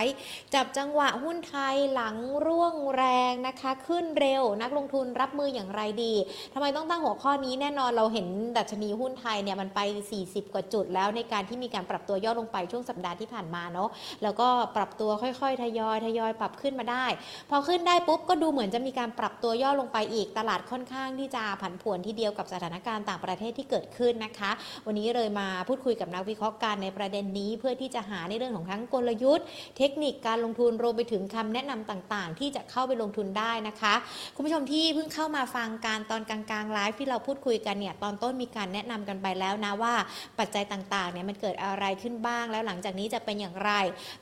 [0.53, 2.15] จับจังหวะหุ้นไทยหลัง
[2.45, 6.13] ร่วงแรงนะคะ ขึ้นเร็วนักลงทุนรับมืออย่างไรดี
[6.53, 8.27] ทำไมต้องตั้งหัวข้อนี้แน่นอนเราเห็น
[8.57, 9.79] ดัชนีหุ้นไทยเนี่ยมันไป
[10.17, 13.89] 40 กว่าจุดแล้วในการที่มีการปรับตัวย่อลงไปช่วงสัปดาห์ที่ผ่านมาเนาะ
[14.23, 17.05] แล้วก็ปรับตัวค่อยๆ ทยอยทยอยปรับขึ้นมาได้
[17.49, 24.51] พอขึ้นได้ปุ๊บก็ดูเหมือนจะมีการปรับตัวย่อลงไปอีกตลาดค่อนข้างที่จะผันผวนทีเดียวกับสถานการณ์ต่างประเทศที่เกิดขึ้นนะคะ
[24.85, 29.45] วันนี้เลยมาพูดคุยกับนักวิเคราะห์การในประเด็นนี้ เพื่อที่จะหาในเรื่องของทั้งกลยุทธ์
[29.77, 33.93] เทคนิคการลงทุนรวมไปถึงคำแนะนำต่างๆ ที่จะเข้าไปลงทุนได้นะคะ
[34.35, 39.93] คุณผู้ชมที่เพิ่งเข้ามาฟังการตอนกลางๆไลฟ์ที่เราพูดคุยกันเนี่ยตอนต้นมีการแนะนำกันไปแล้วนะว่า
[40.39, 43.71] ปัจจัยต่างๆเนี่ยมันเกิดอะไรขึ้นบ้าง แล้วหลังจากนี้จะเป็นอย่างไร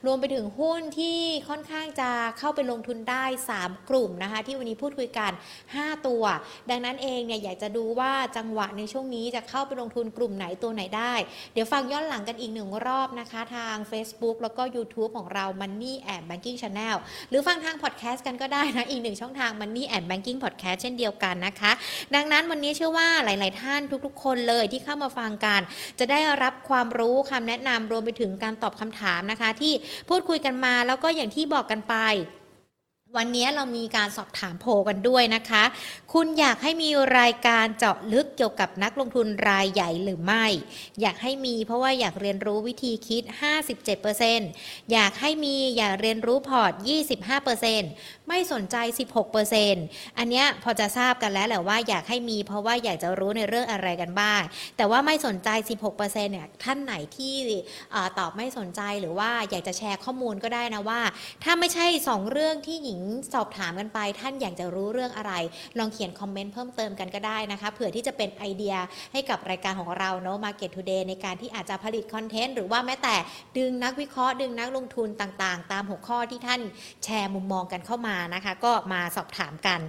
[0.06, 1.18] รวมไปถึงหุ้นที่
[1.50, 3.24] ค่อนข้างจะเข้าไปลงทุนได้
[3.58, 5.32] 3 กลุ่มนะคะ ที่วันนี้พูดคุยกัน
[5.74, 6.24] 5 ตัว
[6.70, 11.14] ดังนั้นเองเนี่ยอยากจะดูว่าจังหวะในช่วงนี้จะเข้าไปลงทุนกลุ่มไหนตัวไหนได้
[11.54, 16.96] เดี๋ยวฟังย้อนหลังกันอีกหนึ่งรอบนะคะ ทาง Facebook แล้วก็ YouTube ของเรา Money and Banking Channel
[17.30, 21.72] หรือฟังทางพอดแคสต์กันก็ได้นะ อีกหนึ่งช่องทาง Money and Banking Podcast เช่นเดียวกันนะคะ
[22.16, 25.62] ดังนั้นวันนี้เชื่อว่าหลาย ๆ ท่านทุกๆ คนเลยที่เข้ามาฟังกัน
[26.00, 29.74] จะได้รับความรู้คำแนะนำรวมไปถึงการตอบคำถามนะคะ ที่
[30.10, 31.96] พูดคุยกันมาแล้วก็อย่างที่บอกกันไป
[33.18, 35.64] วันนี้เรามีการสอบถามโพลกันด้วยนะคะ
[36.14, 36.90] คุณอยากให้มี
[37.20, 40.46] รายการเจาะลึกเกี่ยวกับนักลงทุนรายใหญ่หรือไม่
[41.02, 43.24] อยากให้มีเพราะว่าอยากเรียนรู้วิธีคิด
[44.08, 46.74] 57%อยากให้มีอยากเรียนรู้พอร์ต
[47.52, 48.78] 25% ไม่สนใจ
[49.48, 54.42] 16%อันเนี้ยพอจะทราบกันแล้วแหละว่าอยากให้มี เพราะว่าอยากจะรู้ในเรื่องอะไรกันบ้าง
[54.78, 55.50] แต่ว่าไม่สนใจ
[55.90, 57.34] 16%เนี่ยท่านไหนที่
[58.20, 61.02] ตอบไม่สนใจหรือว่าอยากจะแชร์ข้อมูลก็ได้นะว่า
[61.44, 63.02] ถ้าไม่ใช่ 2 เรื่องที่หญิง
[63.34, 65.34] สอบถามกันไป ท่านอยากจะรู้เรื่องอะไร
[65.78, 68.76] ลองเขียนคอมเมนต์เพิ่มเติมกันก็ได้นะคะเผื่อที่จะเป็นไอเดีย
[69.14, 73.16] ให้กับรายการของเราเนาะ Market Today ในการที่อาจจะผลิตคอนเทนต์หรือว่าแม้แต่
[73.58, 76.62] ดึงนักวิเคราะห์ดึงนักลงทุนต่างๆ ตามหัวข้อที่ท่าน
[77.04, 79.80] แชร์มุมมองกันเข้ามานะคะก็มาสอบถามกัน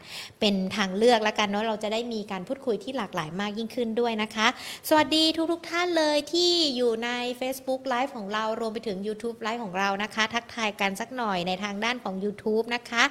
[0.41, 4.47] เป็นทางเลือกแล้วกันเนาะเราจะได้มีการพูดคุยที่หลากหลายมากยิ่งขึ้นด้วยนะคะ
[4.89, 7.11] สวัสดีทุกๆทท่านเลยที่อยู่ใน
[7.41, 13.03] Facebook Live ของเรารวมไปถึง YouTube Live ของเรานะคะ ทักทายกันสักหน่อยในทางด้านของ YouTube นะคะ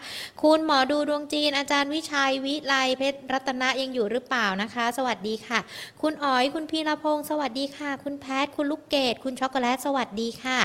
[0.44, 5.60] คุณหมอดูดวงจีนอาจารย์วิชัยวิไลเพชรรัตนะยังอยู่หรือเปล่านะคะ สวัสดีค่ะ
[6.02, 10.60] คุณอ๋อยคุณพีรพงศ์สวัสดีค่ะ คุณแพทคุณลูกเกดคุณช็อกโกแลตสวัสดีค่ะ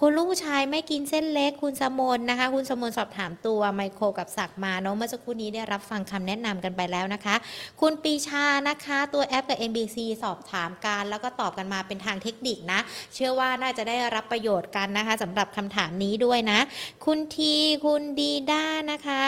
[0.00, 7.36] คุณลูกผู้ชายไม่กินเส้นเล็ก คุณสมนนะคะ คุณสมนสอบถามตัวไมโครโคกับศักมาเนาะเมื่อสักครู่นี้ได้รับฟังคำแนะนำกันไปแล้วนะคะ
[7.80, 12.80] คุณปีชานะคะตัวแอปกับ NBC สอบถามกันแล้วก็ตอบกันมาเป็นทางเทคนิคนะ
[13.14, 16.58] เชื่อว่าน่าจะได้รับประโยชน์กันนะคะสำหรับคำถามนี้ด้วยนะ
[17.04, 19.22] คุณทีคุณดีด้านะคะ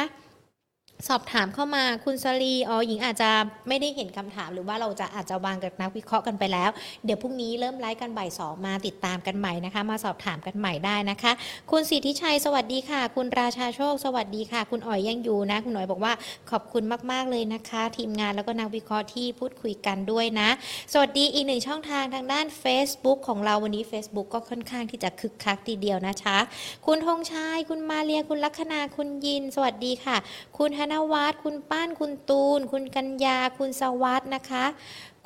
[1.06, 3.30] สอบถามเข้ามาคุณสลีอ๋อหญิงอาจจะ
[3.68, 6.70] ไม่ได้เห็นคำถาม หรือว่าเราจะอาจจะวางกับนักวิเคราะห์กันไปแล้ว
[7.04, 11.32] เดี๋ยวพรุ่งนี้เริ่มไลฟ์กันบ่ายสองมาติดตามกันใหม่นะคะ มาสอบถามกันใหม่ได้นะคะ
[11.70, 16.12] คุณสิทธิชัยสวัสดีค่ะ คุณราชาโชค สวัสดีค่ะ คุณอ๋อยยังอยู่นะ คุณอ๋อยบอกว่า
[16.50, 20.48] ขอบคุณมาก ๆ เลยนะคะ ทีมงานแล้วก็นักวิเคราะห์ที่พูดคุยกันด้วยนะ
[20.92, 26.38] สวัสดีอีกหนึ่งช่องทางทางด้าน Facebook ของเราวันนี้ Facebook ก็ค่อนข้างที่จะคึกคักทีเดียวนะคะ
[26.86, 30.18] คุณธงชัยคุณมาเรียคุณลัคนาคุณยิน สวัสดีค่ะ
[30.58, 34.64] คุณธนวัฒน์คุณป้านคุณตูน คุณกัญญา คุณสวัสด์นะคะ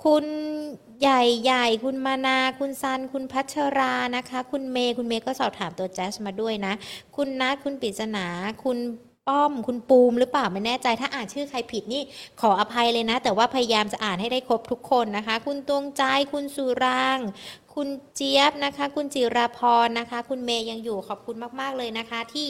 [0.05, 0.25] คุณ
[1.01, 6.73] ใหญ่ใหญ่ คุณมานา คุณซัน คุณพัชรานะคะ คุณเมย์คุณเมย์ก็สอบถามตัวแจสมาด้วยนะ
[7.17, 8.27] คุณนัทคุณปิศนา
[8.65, 8.79] คุณ
[9.29, 12.03] ป้อมคุณปูมหรือเปล่าไม่แน่ใจถ้าอ่านชื่อใครผิดนี่
[12.41, 16.03] ขออภัยเลยนะ แต่ว่าพยายามจะอ่านให้ได้ครบทุกคนนะคะ คุณตวงใจ
[16.33, 17.19] คุณสุราง
[17.79, 22.49] คุณเจี๊ยบนะคะ คุณจิราพรนะคะ คุณเมย์ยังอยู่ขอบคุณมาก ๆ เลยนะคะ ที่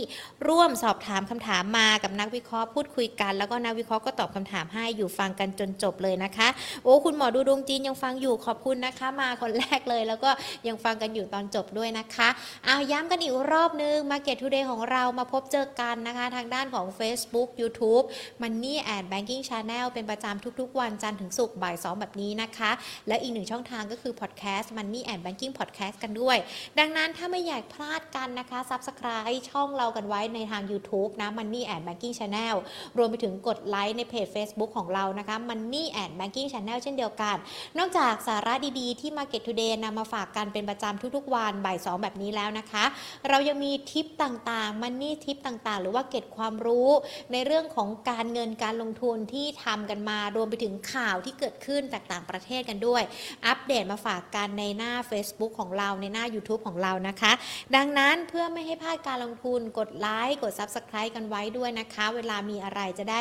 [0.48, 6.48] ร่วมสอบถามคำถามมากับนักวิเคราะห์พูดคุยกัน แล้วก็นักวิเคราะห์ก็ตอบคำถามให้อยู่ฟังกันจนจบเลยนะคะ
[6.82, 10.30] โอ้คุณหมอดูดวงจีนยังฟังอยู่ขอบคุณนะคะ มาคนแรกเลย แล้วก็
[10.66, 12.28] ยังฟังกันอยู่ตอนจบด้วยนะคะ
[12.64, 18.04] เอาย้ำกันอีกรอบนึง Market Today ของเรามาพบเจอกันนะคะ ทางด้านของ Facebook YouTube
[18.42, 22.70] Money and Banking Channel เป็นประจำทุกๆ วันจันทร์ถึงศุกร์บ่าย2แบบนี้นะคะ
[23.08, 26.36] และอีกหนึ่งช่องทางก็คือ Podcast Money and Banking Podcast กันด้วย
[26.78, 32.56] ดังนั้นถ้าไม่อยากพลาดกันนะคะ Subscribe ช่องเรากันไว้ในทาง YouTube นะ Money and Banking Channel
[32.98, 37.36] รวมไปถึงกดไลค์ในเพจ Facebook ของเรานะคะ Money and Banking Channel เช่นเดียวกัน
[37.78, 42.84] นอกจากสาระดีๆ ที่ Market Today นำมาฝากกันเป็นประจำทุกๆวันบ่าย2แบบนี้แล้วนะคะ
[43.28, 46.88] เรายังมีทิปต่างๆ Money ทิปต่างๆ หรือว่าเก็บความรู้
[47.32, 53.02] ในเรื่องของการเงินการลงทุนที่ทำกันมารวมไปถึงข่าวที่เกิดขึ้นจากต่างประเทศกันด้วย
[53.46, 57.32] อัปเดตมาฝากกันในหน้า Facebook ของเราในหน้า YouTube ของเรานะคะ
[57.76, 63.20] ดังนั้นเพื่อไม่ให้พลาดการลงทุนกดไลค์กด Subscribe กันไว้ด้วยนะคะ เวลามีอะไรจะได้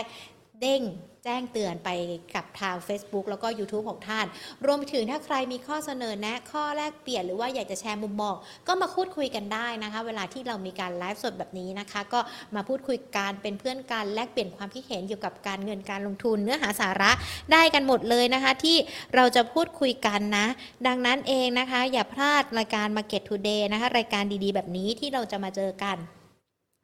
[0.62, 0.84] เด้ง
[1.26, 1.90] แจ้งเตือนไป
[2.36, 4.26] กับทาง Facebook แล้วก็ YouTube ของท่าน
[4.66, 8.36] รวมไปถึงถ้าใครมีข้อเสนอแนะ ข้อแลกเปลี่ยนหรือว่าอยากจะแชร์มุมมอง
[8.68, 12.20] ก็มาพูดคุยกันได้นะคะ เวลาที่เรามีการไลฟ์สดแบบนี้นะคะ ก็
[12.56, 17.12] มาพูดคุยกันเป็นเพื่อนกันแลกเปลี่ยนความคิดเห็นเกี่ยวกับการเงินการลงทุนเนื้อหาสาระ
[17.52, 18.78] ได้กันหมดเลยนะคะ ที่
[19.16, 20.46] เราจะพูดคุยกันนะ
[20.88, 25.98] ดังนั้นเองนะคะ อย่าพลาดรายการ Market Today นะคะรายการดีๆ แบบนี้ที่เราจะมาเจอกัน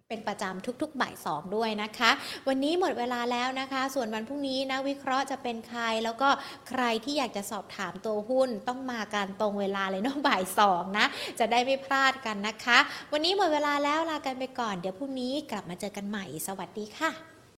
[0.09, 2.11] เป็นประจำทุกๆบ่ายสองด้วยนะคะ
[2.47, 6.29] วันนี้หมดเวลาแล้วนะคะ ส่วนวันพรุ่งนี้นะวิเคราะห์จะเป็นใคร แล้วก็
[6.69, 11.05] ใครที่อยากจะสอบถามตัวหุ้นต้องมากันตรงเวลาเลยเนาะบ่ายสองนะ
[11.39, 12.77] จะได้ไม่พลาดกันนะคะ
[13.11, 17.36] วันนี้หมดเวลาแล้วลากันไปก่อน เดี๋ยวพรุ่งนี้กลับมาเจอกันใหม่ สวัสดีค่ะ